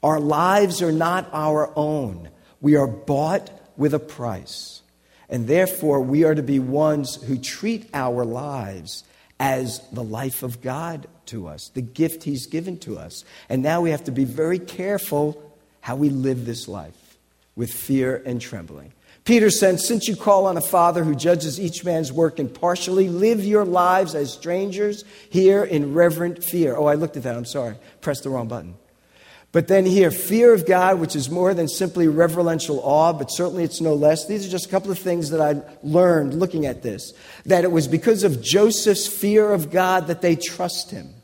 Our 0.00 0.20
lives 0.20 0.80
are 0.80 0.92
not 0.92 1.28
our 1.32 1.72
own. 1.74 2.28
We 2.60 2.76
are 2.76 2.86
bought 2.86 3.50
with 3.76 3.94
a 3.94 3.98
price. 3.98 4.82
And 5.28 5.48
therefore, 5.48 6.00
we 6.00 6.22
are 6.22 6.36
to 6.36 6.42
be 6.42 6.60
ones 6.60 7.16
who 7.16 7.36
treat 7.36 7.90
our 7.92 8.24
lives 8.24 9.02
as 9.40 9.80
the 9.90 10.04
life 10.04 10.44
of 10.44 10.62
God 10.62 11.08
to 11.26 11.48
us, 11.48 11.68
the 11.74 11.82
gift 11.82 12.22
He's 12.22 12.46
given 12.46 12.78
to 12.78 12.96
us. 12.96 13.24
And 13.48 13.60
now 13.60 13.80
we 13.80 13.90
have 13.90 14.04
to 14.04 14.12
be 14.12 14.24
very 14.24 14.60
careful 14.60 15.42
how 15.80 15.96
we 15.96 16.10
live 16.10 16.46
this 16.46 16.68
life 16.68 17.07
with 17.58 17.72
fear 17.72 18.22
and 18.24 18.40
trembling. 18.40 18.92
Peter 19.24 19.50
said, 19.50 19.80
Since 19.80 20.06
you 20.06 20.14
call 20.14 20.46
on 20.46 20.56
a 20.56 20.60
Father 20.62 21.02
who 21.02 21.16
judges 21.16 21.60
each 21.60 21.84
man's 21.84 22.12
work 22.12 22.38
impartially, 22.38 23.08
live 23.08 23.44
your 23.44 23.64
lives 23.64 24.14
as 24.14 24.32
strangers 24.32 25.04
here 25.28 25.64
in 25.64 25.92
reverent 25.92 26.44
fear. 26.44 26.76
Oh, 26.76 26.86
I 26.86 26.94
looked 26.94 27.16
at 27.16 27.24
that. 27.24 27.34
I'm 27.36 27.44
sorry. 27.44 27.74
Pressed 28.00 28.22
the 28.22 28.30
wrong 28.30 28.46
button. 28.46 28.76
But 29.50 29.66
then 29.66 29.86
here, 29.86 30.12
fear 30.12 30.54
of 30.54 30.66
God, 30.66 31.00
which 31.00 31.16
is 31.16 31.30
more 31.30 31.52
than 31.52 31.66
simply 31.66 32.06
reverential 32.06 32.78
awe, 32.80 33.12
but 33.12 33.32
certainly 33.32 33.64
it's 33.64 33.80
no 33.80 33.94
less. 33.94 34.26
These 34.28 34.46
are 34.46 34.50
just 34.50 34.66
a 34.66 34.70
couple 34.70 34.92
of 34.92 34.98
things 34.98 35.30
that 35.30 35.40
I 35.40 35.60
learned 35.82 36.34
looking 36.34 36.64
at 36.64 36.82
this. 36.82 37.12
That 37.44 37.64
it 37.64 37.72
was 37.72 37.88
because 37.88 38.22
of 38.22 38.40
Joseph's 38.40 39.08
fear 39.08 39.52
of 39.52 39.70
God 39.70 40.06
that 40.06 40.22
they 40.22 40.36
trust 40.36 40.92
him 40.92 41.17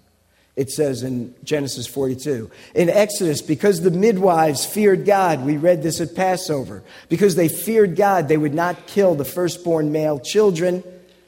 it 0.57 0.71
says 0.71 1.03
in 1.03 1.35
Genesis 1.43 1.87
42. 1.87 2.51
In 2.75 2.89
Exodus, 2.89 3.43
because 3.43 3.81
the 3.81 3.91
midwives 3.91 4.65
feared 4.65 5.05
God, 5.05 5.45
we 5.45 5.57
read 5.57 5.83
this 5.83 6.01
at 6.01 6.15
Passover. 6.15 6.85
Because 7.09 7.35
they 7.35 7.49
feared 7.49 7.97
God, 7.97 8.29
they 8.29 8.37
would 8.37 8.55
not 8.55 8.87
kill 8.87 9.17
the 9.17 9.25
firstborn 9.25 9.91
male 9.91 10.21
children, 10.21 10.85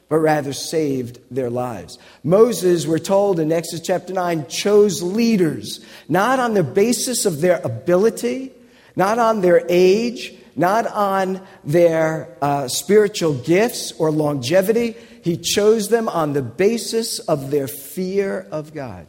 but 0.07 0.19
rather 0.19 0.53
saved 0.53 1.19
their 1.29 1.49
lives. 1.49 1.99
Moses, 2.23 2.87
we're 2.87 2.99
told 2.99 3.41
in 3.41 3.51
Exodus 3.51 3.85
chapter 3.85 4.13
9, 4.13 4.47
chose 4.47 5.03
leaders, 5.03 5.81
not 6.07 6.39
on 6.39 6.53
the 6.53 6.63
basis 6.63 7.25
of 7.25 7.41
their 7.41 7.59
ability, 7.65 8.53
not 8.95 9.19
on 9.19 9.41
their 9.41 9.65
age, 9.67 10.33
not 10.55 10.87
on 10.87 11.45
their 11.65 12.29
uh, 12.41 12.69
spiritual 12.69 13.33
gifts 13.33 13.91
or 13.99 14.09
longevity. 14.09 14.95
He 15.21 15.35
chose 15.35 15.89
them 15.89 16.07
on 16.07 16.31
the 16.31 16.41
basis 16.41 17.19
of 17.19 17.51
their 17.51 17.67
fear 17.67 18.47
of 18.49 18.73
God. 18.73 19.05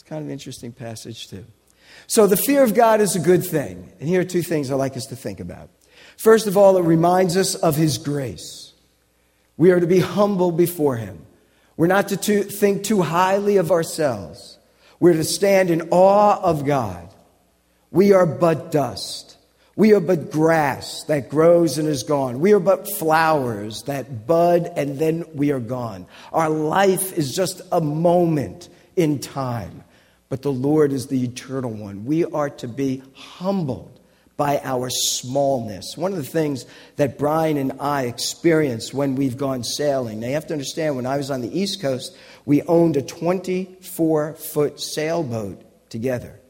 It's 0.00 0.08
kind 0.08 0.22
of 0.22 0.28
an 0.28 0.32
interesting 0.32 0.72
passage, 0.72 1.28
too. 1.28 1.44
So, 2.06 2.26
the 2.26 2.38
fear 2.38 2.62
of 2.62 2.72
God 2.72 3.02
is 3.02 3.16
a 3.16 3.20
good 3.20 3.44
thing. 3.44 3.92
And 4.00 4.08
here 4.08 4.22
are 4.22 4.24
two 4.24 4.40
things 4.40 4.70
I'd 4.70 4.76
like 4.76 4.96
us 4.96 5.04
to 5.06 5.16
think 5.16 5.40
about. 5.40 5.68
First 6.16 6.46
of 6.46 6.56
all, 6.56 6.78
it 6.78 6.84
reminds 6.84 7.36
us 7.36 7.54
of 7.54 7.76
His 7.76 7.98
grace. 7.98 8.72
We 9.58 9.72
are 9.72 9.78
to 9.78 9.86
be 9.86 9.98
humble 10.00 10.52
before 10.52 10.96
Him. 10.96 11.26
We're 11.76 11.86
not 11.86 12.08
to 12.08 12.16
too, 12.16 12.44
think 12.44 12.82
too 12.82 13.02
highly 13.02 13.58
of 13.58 13.70
ourselves. 13.70 14.58
We're 15.00 15.12
to 15.12 15.24
stand 15.24 15.68
in 15.68 15.88
awe 15.90 16.40
of 16.40 16.64
God. 16.64 17.12
We 17.90 18.14
are 18.14 18.24
but 18.24 18.72
dust. 18.72 19.36
We 19.76 19.92
are 19.92 20.00
but 20.00 20.30
grass 20.30 21.04
that 21.08 21.28
grows 21.28 21.76
and 21.76 21.86
is 21.86 22.04
gone. 22.04 22.40
We 22.40 22.54
are 22.54 22.58
but 22.58 22.90
flowers 22.90 23.82
that 23.82 24.26
bud 24.26 24.72
and 24.76 24.98
then 24.98 25.26
we 25.34 25.52
are 25.52 25.60
gone. 25.60 26.06
Our 26.32 26.48
life 26.48 27.12
is 27.18 27.36
just 27.36 27.60
a 27.70 27.82
moment 27.82 28.70
in 28.96 29.18
time, 29.18 29.84
but 30.30 30.42
the 30.42 30.52
Lord 30.52 30.92
is 30.92 31.08
the 31.08 31.24
eternal 31.24 31.72
one. 31.72 32.06
We 32.06 32.24
are 32.24 32.48
to 32.48 32.68
be 32.68 33.02
humbled 33.14 34.00
by 34.36 34.60
our 34.64 34.88
smallness. 34.88 35.98
One 35.98 36.12
of 36.12 36.18
the 36.18 36.24
things 36.24 36.64
that 36.96 37.18
Brian 37.18 37.58
and 37.58 37.72
I 37.80 38.04
experience 38.04 38.94
when 38.94 39.16
we've 39.16 39.36
gone 39.36 39.64
sailing, 39.64 40.20
now 40.20 40.28
you 40.28 40.34
have 40.34 40.46
to 40.46 40.54
understand, 40.54 40.96
when 40.96 41.04
I 41.04 41.18
was 41.18 41.30
on 41.30 41.42
the 41.42 41.58
East 41.58 41.82
Coast, 41.82 42.16
we 42.46 42.62
owned 42.62 42.96
a 42.96 43.02
24 43.02 44.34
foot 44.34 44.80
sailboat 44.80 45.90
together. 45.90 46.40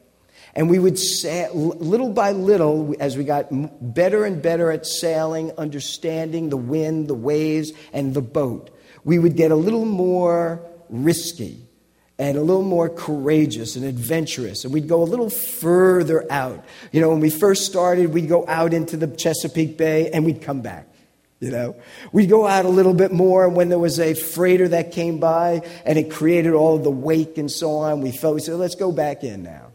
And 0.53 0.69
we 0.69 0.79
would 0.79 0.99
sail 0.99 1.53
little 1.53 2.11
by 2.11 2.33
little 2.33 2.95
as 2.99 3.17
we 3.17 3.23
got 3.23 3.47
better 3.81 4.25
and 4.25 4.41
better 4.41 4.69
at 4.69 4.85
sailing, 4.85 5.51
understanding 5.57 6.49
the 6.49 6.57
wind, 6.57 7.07
the 7.07 7.15
waves, 7.15 7.71
and 7.93 8.13
the 8.13 8.21
boat. 8.21 8.69
We 9.03 9.17
would 9.17 9.35
get 9.35 9.51
a 9.51 9.55
little 9.55 9.85
more 9.85 10.61
risky 10.89 11.67
and 12.21 12.37
a 12.37 12.41
little 12.41 12.61
more 12.61 12.87
courageous 12.87 13.75
and 13.75 13.83
adventurous. 13.83 14.63
And 14.63 14.71
we'd 14.71 14.87
go 14.87 15.01
a 15.01 15.05
little 15.05 15.31
further 15.31 16.31
out. 16.31 16.63
You 16.91 17.01
know, 17.01 17.09
when 17.09 17.19
we 17.19 17.31
first 17.31 17.65
started, 17.65 18.13
we'd 18.13 18.29
go 18.29 18.45
out 18.47 18.75
into 18.75 18.95
the 18.95 19.07
Chesapeake 19.07 19.75
Bay 19.75 20.11
and 20.11 20.23
we'd 20.23 20.39
come 20.39 20.61
back. 20.61 20.87
You 21.39 21.49
know, 21.49 21.75
we'd 22.11 22.29
go 22.29 22.45
out 22.45 22.65
a 22.65 22.69
little 22.69 22.93
bit 22.93 23.11
more 23.11 23.47
and 23.47 23.55
when 23.55 23.69
there 23.69 23.79
was 23.79 23.99
a 23.99 24.13
freighter 24.13 24.67
that 24.67 24.91
came 24.91 25.17
by 25.17 25.67
and 25.83 25.97
it 25.97 26.11
created 26.11 26.53
all 26.53 26.77
the 26.77 26.91
wake 26.91 27.39
and 27.39 27.49
so 27.49 27.77
on. 27.77 28.01
We 28.01 28.11
felt, 28.11 28.35
we 28.35 28.41
said, 28.41 28.57
let's 28.57 28.75
go 28.75 28.91
back 28.91 29.23
in 29.23 29.41
now. 29.41 29.70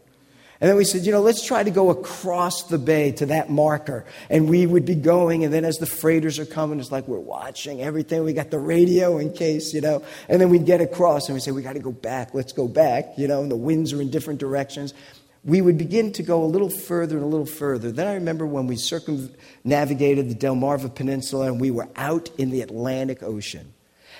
And 0.59 0.67
then 0.67 0.75
we 0.75 0.85
said, 0.85 1.05
you 1.05 1.11
know, 1.11 1.21
let's 1.21 1.45
try 1.45 1.61
to 1.61 1.69
go 1.69 1.91
across 1.91 2.63
the 2.63 2.79
bay 2.79 3.11
to 3.13 3.27
that 3.27 3.51
marker. 3.51 4.05
And 4.27 4.49
we 4.49 4.65
would 4.65 4.85
be 4.85 4.95
going, 4.95 5.43
and 5.43 5.53
then 5.53 5.65
as 5.65 5.77
the 5.77 5.85
freighters 5.85 6.39
are 6.39 6.45
coming, 6.45 6.79
it's 6.79 6.91
like 6.91 7.07
we're 7.07 7.19
watching 7.19 7.81
everything. 7.81 8.23
We 8.23 8.33
got 8.33 8.49
the 8.49 8.57
radio 8.57 9.19
in 9.19 9.33
case, 9.33 9.71
you 9.73 9.81
know. 9.81 10.03
And 10.27 10.41
then 10.41 10.49
we'd 10.49 10.65
get 10.65 10.81
across, 10.81 11.27
and 11.27 11.35
we 11.35 11.41
say, 11.41 11.51
we 11.51 11.61
got 11.61 11.73
to 11.73 11.79
go 11.79 11.91
back, 11.91 12.33
let's 12.33 12.53
go 12.53 12.67
back, 12.67 13.13
you 13.17 13.27
know, 13.27 13.41
and 13.41 13.51
the 13.51 13.55
winds 13.55 13.93
are 13.93 14.01
in 14.01 14.09
different 14.09 14.39
directions. 14.39 14.95
We 15.43 15.61
would 15.61 15.77
begin 15.77 16.11
to 16.13 16.23
go 16.23 16.43
a 16.43 16.45
little 16.45 16.71
further 16.71 17.17
and 17.17 17.23
a 17.23 17.27
little 17.27 17.45
further. 17.45 17.91
Then 17.91 18.07
I 18.07 18.15
remember 18.15 18.47
when 18.47 18.65
we 18.65 18.77
circumnavigated 18.77 20.29
the 20.29 20.35
Delmarva 20.35 20.93
Peninsula 20.93 21.45
and 21.45 21.61
we 21.61 21.69
were 21.69 21.87
out 21.95 22.29
in 22.39 22.49
the 22.49 22.61
Atlantic 22.61 23.21
Ocean. 23.21 23.73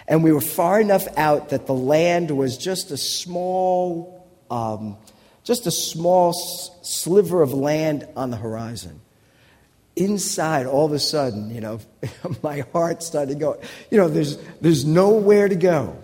And 0.07 0.23
we 0.23 0.31
were 0.31 0.39
far 0.39 0.79
enough 0.79 1.05
out 1.17 1.49
that 1.49 1.65
the 1.65 1.73
land 1.73 2.29
was 2.31 2.57
just 2.57 2.91
a 2.91 2.97
small. 2.97 4.25
Um, 4.49 4.97
just 5.47 5.65
a 5.65 5.71
small 5.71 6.33
sliver 6.81 7.41
of 7.41 7.53
land 7.53 8.05
on 8.17 8.31
the 8.31 8.35
horizon. 8.35 8.99
Inside, 9.95 10.65
all 10.65 10.85
of 10.85 10.91
a 10.91 10.99
sudden, 10.99 11.55
you 11.55 11.61
know, 11.61 11.79
my 12.43 12.65
heart 12.73 13.01
started 13.01 13.39
going, 13.39 13.61
you 13.89 13.97
know, 13.97 14.09
there's, 14.09 14.37
there's 14.59 14.83
nowhere 14.83 15.47
to 15.47 15.55
go. 15.55 15.97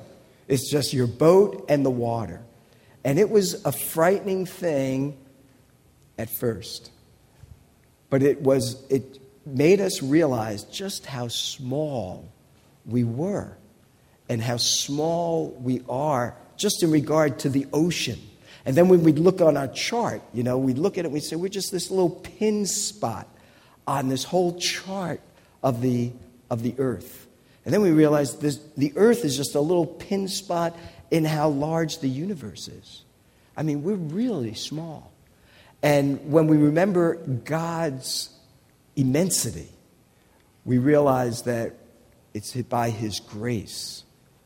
It's 0.48 0.72
just 0.72 0.94
your 0.94 1.08
boat 1.08 1.66
and 1.68 1.86
the 1.86 1.92
water. 1.92 2.42
And 3.04 3.20
it 3.20 3.30
was 3.30 3.66
a 3.66 3.74
frightening 3.74 4.46
thing 4.46 5.18
at 6.18 6.30
first. 6.30 6.90
But 8.10 8.24
it 8.24 8.42
was, 8.42 8.82
it 8.90 9.20
made 9.46 9.82
us 9.82 10.02
realize 10.02 10.64
just 10.64 11.06
how 11.06 11.28
small 11.28 12.32
we 12.86 13.04
were 13.04 13.58
and 14.30 14.42
how 14.42 14.56
small 14.56 15.50
we 15.60 15.82
are 15.90 16.34
just 16.56 16.82
in 16.82 16.92
regard 16.92 17.40
to 17.40 17.50
the 17.50 17.68
ocean 17.74 18.22
and 18.66 18.76
then 18.76 18.88
when 18.88 19.04
we'd 19.04 19.20
look 19.20 19.42
on 19.42 19.58
our 19.58 19.68
chart, 19.68 20.22
you 20.34 20.44
know, 20.44 20.58
we'd 20.58 20.78
look 20.78 20.98
at 20.98 21.00
it 21.00 21.06
and 21.06 21.14
we'd 21.14 21.24
say, 21.24 21.36
we're 21.36 21.50
just 21.50 21.72
this 21.72 21.90
little 21.92 22.10
pin 22.10 22.66
spot 22.66 23.28
on 23.86 24.08
this 24.08 24.24
whole 24.24 24.58
chart 24.58 25.20
of 25.62 25.82
the, 25.82 26.12
of 26.50 26.64
the 26.64 26.74
earth. 26.78 27.28
And 27.66 27.74
then 27.74 27.82
we 27.82 27.92
realized 27.92 28.42
this, 28.42 28.60
the 28.78 28.94
earth 28.96 29.26
is 29.26 29.36
just 29.36 29.56
a 29.56 29.60
little 29.60 29.86
pin 29.86 30.28
spot 30.28 30.78
in 31.12 31.26
how 31.26 31.50
large 31.50 32.00
the 32.00 32.10
universe 32.10 32.68
is. 32.70 33.04
I 33.56 33.64
mean, 33.64 33.84
we're 33.84 33.96
really 33.96 34.54
small. 34.54 35.12
And 35.82 36.32
when 36.32 36.48
we 36.48 36.58
remember 36.58 37.16
God's 37.16 38.30
immensity, 38.96 39.68
we 40.64 40.78
realize 40.78 41.44
that 41.44 41.76
it's 42.34 42.54
by 42.54 42.90
His 42.90 43.20
grace 43.20 44.04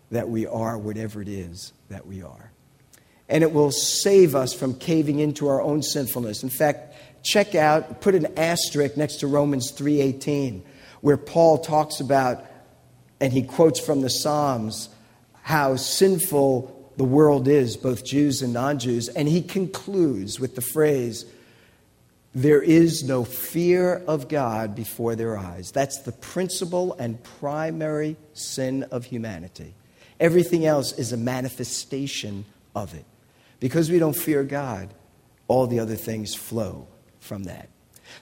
that 0.09 0.27
we 0.27 0.47
are 0.47 0.77
whatever 0.77 1.21
it 1.21 1.27
is 1.27 1.73
that 1.89 2.07
we 2.07 2.23
are 2.23 2.51
and 3.29 3.43
it 3.43 3.51
will 3.51 3.71
save 3.71 4.35
us 4.35 4.53
from 4.53 4.73
caving 4.75 5.19
into 5.19 5.47
our 5.47 5.61
own 5.61 5.83
sinfulness. 5.83 6.43
In 6.43 6.49
fact, 6.49 6.95
check 7.23 7.55
out, 7.55 8.01
put 8.01 8.15
an 8.15 8.27
asterisk 8.37 8.97
next 8.97 9.17
to 9.17 9.27
Romans 9.27 9.71
3:18, 9.71 10.63
where 11.01 11.17
Paul 11.17 11.57
talks 11.57 11.99
about 11.99 12.45
and 13.19 13.33
he 13.33 13.41
quotes 13.41 13.79
from 13.79 14.01
the 14.01 14.09
Psalms 14.09 14.89
how 15.43 15.75
sinful 15.75 16.91
the 16.97 17.03
world 17.03 17.47
is, 17.47 17.77
both 17.77 18.03
Jews 18.03 18.41
and 18.41 18.53
non-Jews, 18.53 19.07
and 19.09 19.27
he 19.27 19.41
concludes 19.41 20.39
with 20.39 20.55
the 20.55 20.61
phrase 20.61 21.25
there 22.35 22.61
is 22.61 23.03
no 23.03 23.23
fear 23.23 24.03
of 24.07 24.27
God 24.27 24.75
before 24.75 25.15
their 25.15 25.37
eyes. 25.37 25.71
That's 25.71 26.01
the 26.01 26.11
principal 26.11 26.93
and 26.99 27.23
primary 27.23 28.15
sin 28.33 28.83
of 28.91 29.05
humanity. 29.05 29.73
Everything 30.19 30.65
else 30.65 30.93
is 30.93 31.13
a 31.13 31.17
manifestation 31.17 32.45
of 32.75 32.93
it. 32.93 33.05
Because 33.59 33.89
we 33.89 33.99
don't 33.99 34.15
fear 34.15 34.43
God, 34.43 34.93
all 35.47 35.67
the 35.67 35.79
other 35.79 35.95
things 35.95 36.35
flow 36.35 36.87
from 37.19 37.45
that. 37.45 37.69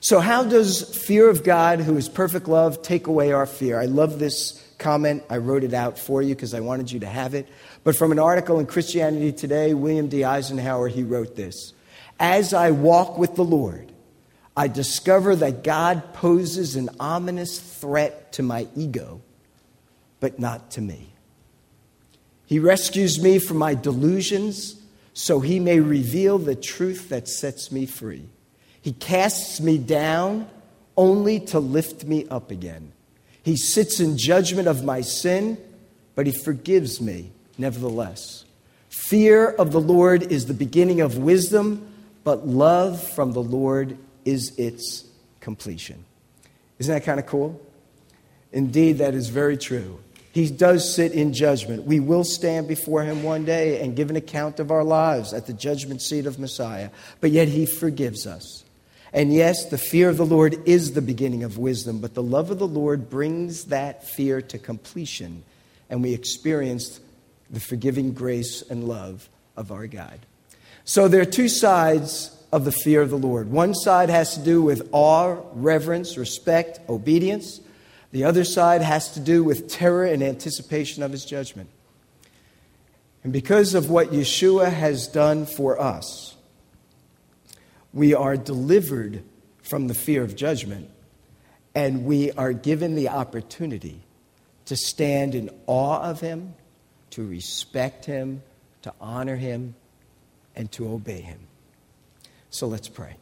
So, 0.00 0.20
how 0.20 0.44
does 0.44 0.96
fear 0.96 1.28
of 1.28 1.44
God, 1.44 1.80
who 1.80 1.96
is 1.96 2.08
perfect 2.08 2.48
love, 2.48 2.82
take 2.82 3.06
away 3.06 3.32
our 3.32 3.46
fear? 3.46 3.80
I 3.80 3.86
love 3.86 4.18
this 4.18 4.62
comment. 4.78 5.22
I 5.30 5.38
wrote 5.38 5.64
it 5.64 5.74
out 5.74 5.98
for 5.98 6.22
you 6.22 6.34
because 6.34 6.54
I 6.54 6.60
wanted 6.60 6.90
you 6.90 7.00
to 7.00 7.06
have 7.06 7.34
it. 7.34 7.48
But 7.84 7.96
from 7.96 8.12
an 8.12 8.18
article 8.18 8.58
in 8.58 8.66
Christianity 8.66 9.32
Today, 9.32 9.74
William 9.74 10.08
D. 10.08 10.24
Eisenhower, 10.24 10.88
he 10.88 11.02
wrote 11.02 11.36
this 11.36 11.72
As 12.18 12.52
I 12.52 12.72
walk 12.72 13.18
with 13.18 13.36
the 13.36 13.44
Lord, 13.44 13.92
I 14.56 14.68
discover 14.68 15.36
that 15.36 15.62
God 15.62 16.14
poses 16.14 16.76
an 16.76 16.90
ominous 16.98 17.58
threat 17.58 18.32
to 18.32 18.42
my 18.42 18.68
ego, 18.74 19.20
but 20.18 20.38
not 20.38 20.72
to 20.72 20.80
me. 20.80 21.12
He 22.46 22.58
rescues 22.58 23.20
me 23.20 23.38
from 23.38 23.58
my 23.58 23.74
delusions 23.74 24.80
so 25.18 25.40
he 25.40 25.58
may 25.58 25.80
reveal 25.80 26.36
the 26.36 26.54
truth 26.54 27.08
that 27.08 27.26
sets 27.26 27.72
me 27.72 27.86
free. 27.86 28.28
He 28.82 28.92
casts 28.92 29.62
me 29.62 29.78
down 29.78 30.46
only 30.94 31.40
to 31.40 31.58
lift 31.58 32.04
me 32.04 32.26
up 32.28 32.50
again. 32.50 32.92
He 33.42 33.56
sits 33.56 33.98
in 33.98 34.18
judgment 34.18 34.68
of 34.68 34.84
my 34.84 35.00
sin, 35.00 35.56
but 36.14 36.26
he 36.26 36.32
forgives 36.32 37.00
me 37.00 37.32
nevertheless. 37.56 38.44
Fear 38.90 39.52
of 39.52 39.72
the 39.72 39.80
Lord 39.80 40.22
is 40.30 40.44
the 40.44 40.54
beginning 40.54 41.00
of 41.00 41.16
wisdom, 41.16 41.88
but 42.22 42.46
love 42.46 43.02
from 43.02 43.32
the 43.32 43.42
Lord 43.42 43.96
is 44.26 44.52
its 44.58 45.06
completion. 45.40 46.04
Isn't 46.78 46.92
that 46.92 47.04
kind 47.04 47.18
of 47.18 47.24
cool? 47.24 47.58
Indeed, 48.52 48.98
that 48.98 49.14
is 49.14 49.30
very 49.30 49.56
true. 49.56 49.98
He 50.36 50.50
does 50.50 50.94
sit 50.94 51.12
in 51.12 51.32
judgment. 51.32 51.84
We 51.84 51.98
will 51.98 52.22
stand 52.22 52.68
before 52.68 53.02
him 53.02 53.22
one 53.22 53.46
day 53.46 53.80
and 53.80 53.96
give 53.96 54.10
an 54.10 54.16
account 54.16 54.60
of 54.60 54.70
our 54.70 54.84
lives 54.84 55.32
at 55.32 55.46
the 55.46 55.54
judgment 55.54 56.02
seat 56.02 56.26
of 56.26 56.38
Messiah. 56.38 56.90
But 57.22 57.30
yet 57.30 57.48
he 57.48 57.64
forgives 57.64 58.26
us. 58.26 58.62
And 59.14 59.32
yes, 59.32 59.64
the 59.70 59.78
fear 59.78 60.10
of 60.10 60.18
the 60.18 60.26
Lord 60.26 60.60
is 60.68 60.92
the 60.92 61.00
beginning 61.00 61.42
of 61.42 61.56
wisdom, 61.56 62.00
but 62.00 62.12
the 62.12 62.22
love 62.22 62.50
of 62.50 62.58
the 62.58 62.66
Lord 62.66 63.08
brings 63.08 63.64
that 63.68 64.06
fear 64.06 64.42
to 64.42 64.58
completion, 64.58 65.42
and 65.88 66.02
we 66.02 66.12
experience 66.12 67.00
the 67.48 67.58
forgiving 67.58 68.12
grace 68.12 68.60
and 68.60 68.84
love 68.84 69.30
of 69.56 69.72
our 69.72 69.86
God. 69.86 70.20
So 70.84 71.08
there 71.08 71.22
are 71.22 71.24
two 71.24 71.48
sides 71.48 72.30
of 72.52 72.66
the 72.66 72.72
fear 72.72 73.00
of 73.00 73.08
the 73.08 73.16
Lord. 73.16 73.50
One 73.50 73.72
side 73.72 74.10
has 74.10 74.34
to 74.36 74.44
do 74.44 74.60
with 74.60 74.86
awe, 74.92 75.38
reverence, 75.54 76.18
respect, 76.18 76.78
obedience. 76.90 77.62
The 78.16 78.24
other 78.24 78.44
side 78.44 78.80
has 78.80 79.12
to 79.12 79.20
do 79.20 79.44
with 79.44 79.68
terror 79.68 80.06
and 80.06 80.22
anticipation 80.22 81.02
of 81.02 81.12
his 81.12 81.22
judgment. 81.22 81.68
And 83.22 83.30
because 83.30 83.74
of 83.74 83.90
what 83.90 84.10
Yeshua 84.10 84.72
has 84.72 85.06
done 85.06 85.44
for 85.44 85.78
us, 85.78 86.34
we 87.92 88.14
are 88.14 88.38
delivered 88.38 89.22
from 89.60 89.88
the 89.88 89.92
fear 89.92 90.22
of 90.22 90.34
judgment, 90.34 90.88
and 91.74 92.06
we 92.06 92.32
are 92.32 92.54
given 92.54 92.94
the 92.94 93.10
opportunity 93.10 94.00
to 94.64 94.76
stand 94.76 95.34
in 95.34 95.50
awe 95.66 96.00
of 96.00 96.22
him, 96.22 96.54
to 97.10 97.22
respect 97.22 98.06
him, 98.06 98.42
to 98.80 98.94
honor 98.98 99.36
him, 99.36 99.74
and 100.54 100.72
to 100.72 100.88
obey 100.88 101.20
him. 101.20 101.40
So 102.48 102.66
let's 102.66 102.88
pray. 102.88 103.18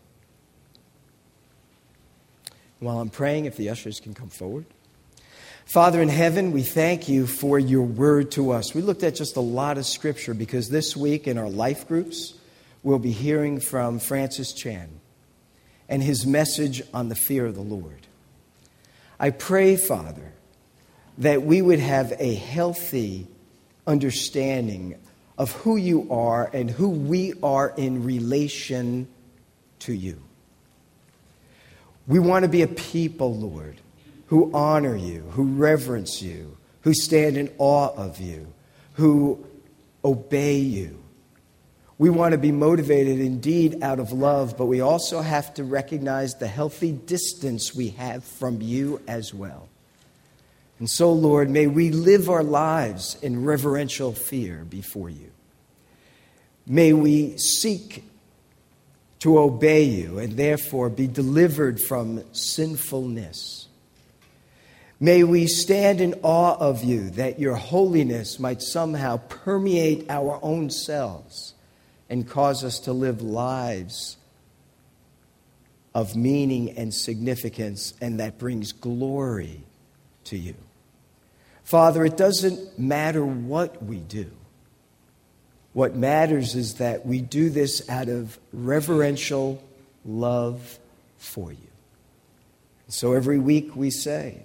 While 2.79 3.01
I'm 3.01 3.11
praying, 3.11 3.47
if 3.47 3.57
the 3.57 3.71
ushers 3.71 3.99
can 3.99 4.15
come 4.15 4.29
forward. 4.29 4.67
Father 5.65 6.01
in 6.01 6.09
heaven, 6.09 6.53
we 6.53 6.63
thank 6.63 7.09
you 7.09 7.27
for 7.27 7.59
your 7.59 7.83
word 7.83 8.31
to 8.33 8.53
us. 8.53 8.75
We 8.75 8.83
looked 8.83 9.03
at 9.03 9.17
just 9.17 9.37
a 9.37 9.41
lot 9.41 9.79
of 9.79 9.87
scripture 9.87 10.35
because 10.35 10.69
this 10.69 10.97
week 10.97 11.27
in 11.27 11.39
our 11.39 11.49
life 11.49 11.89
groups, 11.89 12.35
we'll 12.83 12.99
be 12.99 13.11
hearing 13.11 13.61
from 13.61 13.99
Francis 13.99 14.53
Chan 14.53 14.89
and 15.89 16.03
his 16.03 16.27
message 16.27 16.83
on 16.93 17.09
the 17.09 17.15
fear 17.15 17.47
of 17.47 17.55
the 17.55 17.63
Lord. 17.63 18.07
I 19.19 19.31
pray, 19.31 19.77
Father, 19.77 20.33
that 21.19 21.43
we 21.43 21.63
would 21.63 21.81
have 21.81 22.13
a 22.19 22.35
healthy 22.35 23.27
understanding 23.87 24.97
of 25.39 25.51
who 25.53 25.77
you 25.77 26.13
are 26.13 26.49
and 26.53 26.71
who 26.71 26.89
we 26.91 27.33
are 27.43 27.73
in 27.77 28.05
relation 28.05 29.09
to 29.81 29.93
you. 29.93 30.21
We 32.07 32.19
want 32.19 32.45
to 32.45 32.49
be 32.49 32.63
a 32.63 32.69
people, 32.69 33.35
Lord, 33.35 33.81
who 34.27 34.51
honor 34.55 34.97
you, 34.97 35.21
who 35.31 35.45
reverence 35.45 36.23
you, 36.23 36.57
who 36.83 36.95
stand 36.95 37.37
in 37.37 37.53
awe 37.59 37.95
of 37.95 38.21
you, 38.21 38.53
who 38.95 39.45
obey 40.05 40.59
you. 40.59 41.01
We 41.97 42.11
want 42.11 42.33
to 42.33 42.39
be 42.39 42.53
motivated 42.53 43.21
indeed 43.21 43.83
out 43.83 44.01
of 44.01 44.13
love, 44.13 44.57
but 44.59 44.67
we 44.67 44.81
also 44.81 45.21
have 45.21 45.55
to 45.55 45.65
recognize 45.65 46.35
the 46.35 46.49
healthy 46.49 46.93
distance 46.93 47.75
we 47.75 47.91
have 47.91 48.25
from 48.25 48.61
you 48.61 49.01
as 49.07 49.33
well. 49.33 49.69
And 50.79 50.91
so, 50.91 51.13
Lord, 51.13 51.49
may 51.49 51.69
we 51.69 51.91
live 51.91 52.29
our 52.29 52.43
lives 52.43 53.17
in 53.23 53.45
reverential 53.45 54.13
fear 54.13 54.65
before 54.69 55.09
you. 55.09 55.31
May 56.67 56.93
we 56.93 57.39
seek 57.39 58.05
to 59.21 59.39
obey 59.39 59.85
you 59.85 60.19
and 60.19 60.37
therefore 60.37 60.91
be 60.91 61.07
delivered 61.07 61.81
from 61.81 62.25
sinfulness. 62.35 63.64
May 65.01 65.25
we 65.25 65.47
stand 65.47 66.01
in 66.01 66.15
awe 66.23 66.57
of 66.59 66.85
you 66.85 67.11
that 67.11 67.39
your 67.39 67.57
holiness 67.57 68.39
might 68.39 68.63
somehow 68.63 69.19
permeate 69.29 70.09
our 70.09 70.39
own 70.43 70.71
selves 70.71 71.55
and 72.09 72.29
cause 72.29 72.63
us 72.63 72.79
to 72.81 72.93
live 72.93 73.21
lives 73.21 74.17
of 75.95 76.17
meaning 76.17 76.71
and 76.77 76.93
significance, 76.93 77.95
and 78.01 78.19
that 78.21 78.39
brings 78.39 78.73
glory 78.73 79.61
to 80.25 80.37
you. 80.37 80.55
Father, 81.63 82.05
it 82.05 82.17
doesn't 82.17 82.79
matter 82.79 83.25
what 83.25 83.83
we 83.83 83.99
do. 83.99 84.31
What 85.73 85.97
matters 85.97 86.55
is 86.55 86.75
that 86.75 87.05
we 87.05 87.21
do 87.21 87.51
this 87.51 87.89
out 87.89 88.09
of 88.09 88.39
reverential 88.53 89.63
love 90.05 90.79
for 91.19 91.53
you. 91.53 91.59
So 92.89 93.13
every 93.15 93.39
week 93.39 93.75
we 93.75 93.91
say 93.91 94.43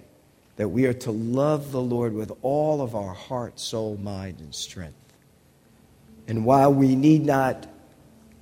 that 0.60 0.68
we 0.68 0.84
are 0.84 0.92
to 0.92 1.10
love 1.10 1.72
the 1.72 1.80
Lord 1.80 2.12
with 2.12 2.30
all 2.42 2.82
of 2.82 2.94
our 2.94 3.14
heart, 3.14 3.58
soul, 3.58 3.96
mind, 3.96 4.40
and 4.40 4.54
strength. 4.54 4.92
And 6.28 6.44
while 6.44 6.70
we 6.70 6.94
need 6.96 7.24
not 7.24 7.66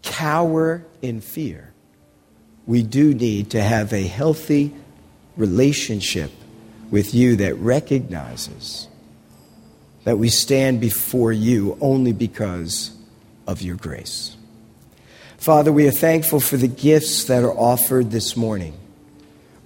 cower 0.02 0.84
in 1.00 1.20
fear, 1.20 1.72
we 2.66 2.82
do 2.82 3.14
need 3.14 3.50
to 3.50 3.62
have 3.62 3.92
a 3.92 4.02
healthy 4.02 4.74
relationship 5.36 6.32
with 6.90 7.14
you 7.14 7.36
that 7.36 7.54
recognizes 7.54 8.88
that 10.02 10.18
we 10.18 10.28
stand 10.28 10.80
before 10.80 11.30
you 11.30 11.78
only 11.80 12.12
because 12.12 12.98
of 13.46 13.62
your 13.62 13.76
grace. 13.76 14.36
Father, 15.36 15.70
we 15.70 15.86
are 15.86 15.92
thankful 15.92 16.40
for 16.40 16.56
the 16.56 16.66
gifts 16.66 17.26
that 17.26 17.44
are 17.44 17.54
offered 17.56 18.10
this 18.10 18.36
morning. 18.36 18.76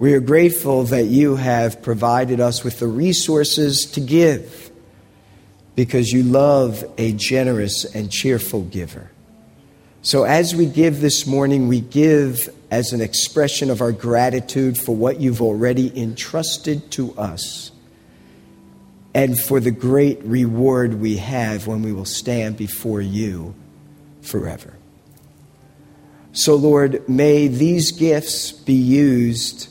We 0.03 0.15
are 0.15 0.19
grateful 0.19 0.83
that 0.83 1.05
you 1.05 1.37
have 1.37 1.81
provided 1.81 2.41
us 2.41 2.61
with 2.61 2.79
the 2.79 2.87
resources 2.87 3.85
to 3.91 4.01
give 4.01 4.69
because 5.77 6.11
you 6.11 6.23
love 6.23 6.83
a 6.97 7.13
generous 7.13 7.85
and 7.85 8.11
cheerful 8.11 8.63
giver. 8.63 9.11
So, 10.01 10.25
as 10.25 10.53
we 10.53 10.65
give 10.65 10.99
this 10.99 11.25
morning, 11.25 11.69
we 11.69 11.79
give 11.79 12.53
as 12.69 12.91
an 12.91 12.99
expression 12.99 13.69
of 13.69 13.79
our 13.79 13.93
gratitude 13.93 14.77
for 14.77 14.93
what 14.93 15.21
you've 15.21 15.41
already 15.41 15.97
entrusted 15.97 16.91
to 16.91 17.17
us 17.17 17.71
and 19.13 19.39
for 19.39 19.61
the 19.61 19.71
great 19.71 20.21
reward 20.25 20.95
we 20.95 21.15
have 21.15 21.65
when 21.65 21.81
we 21.81 21.93
will 21.93 22.03
stand 22.03 22.57
before 22.57 22.99
you 22.99 23.55
forever. 24.21 24.73
So, 26.33 26.55
Lord, 26.55 27.07
may 27.07 27.47
these 27.47 27.93
gifts 27.93 28.51
be 28.51 28.73
used 28.73 29.69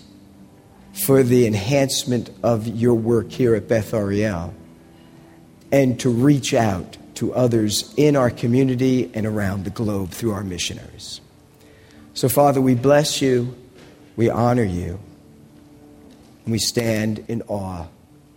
for 1.05 1.23
the 1.23 1.47
enhancement 1.47 2.31
of 2.43 2.67
your 2.67 2.95
work 2.95 3.31
here 3.31 3.55
at 3.55 3.69
Beth 3.69 3.93
Ariel 3.93 4.55
and 5.73 5.99
to 6.01 6.11
reach 6.11 6.55
out 6.55 6.97
to 7.15 7.35
others 7.35 7.93
in 7.97 8.17
our 8.17 8.31
community 8.31 9.11
and 9.15 9.27
around 9.27 9.65
the 9.65 9.71
globe 9.71 10.11
through 10.11 10.33
our 10.33 10.45
missionaries. 10.45 11.21
So, 12.15 12.29
Father, 12.29 12.61
we 12.61 12.75
bless 12.75 13.23
you, 13.23 13.55
we 14.17 14.29
honor 14.29 14.65
you, 14.65 15.01
and 16.45 16.53
we 16.53 16.59
stand 16.59 17.25
in 17.29 17.43
awe 17.49 17.87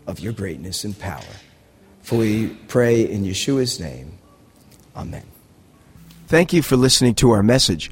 of 0.07 0.19
your 0.19 0.33
greatness 0.33 0.83
and 0.83 0.97
power. 0.97 1.21
For 2.03 2.19
we 2.19 2.49
pray 2.67 3.01
in 3.01 3.23
Yeshua's 3.23 3.79
name. 3.79 4.17
Amen. 4.95 5.23
Thank 6.27 6.53
you 6.53 6.61
for 6.61 6.75
listening 6.75 7.15
to 7.15 7.31
our 7.31 7.43
message. 7.43 7.91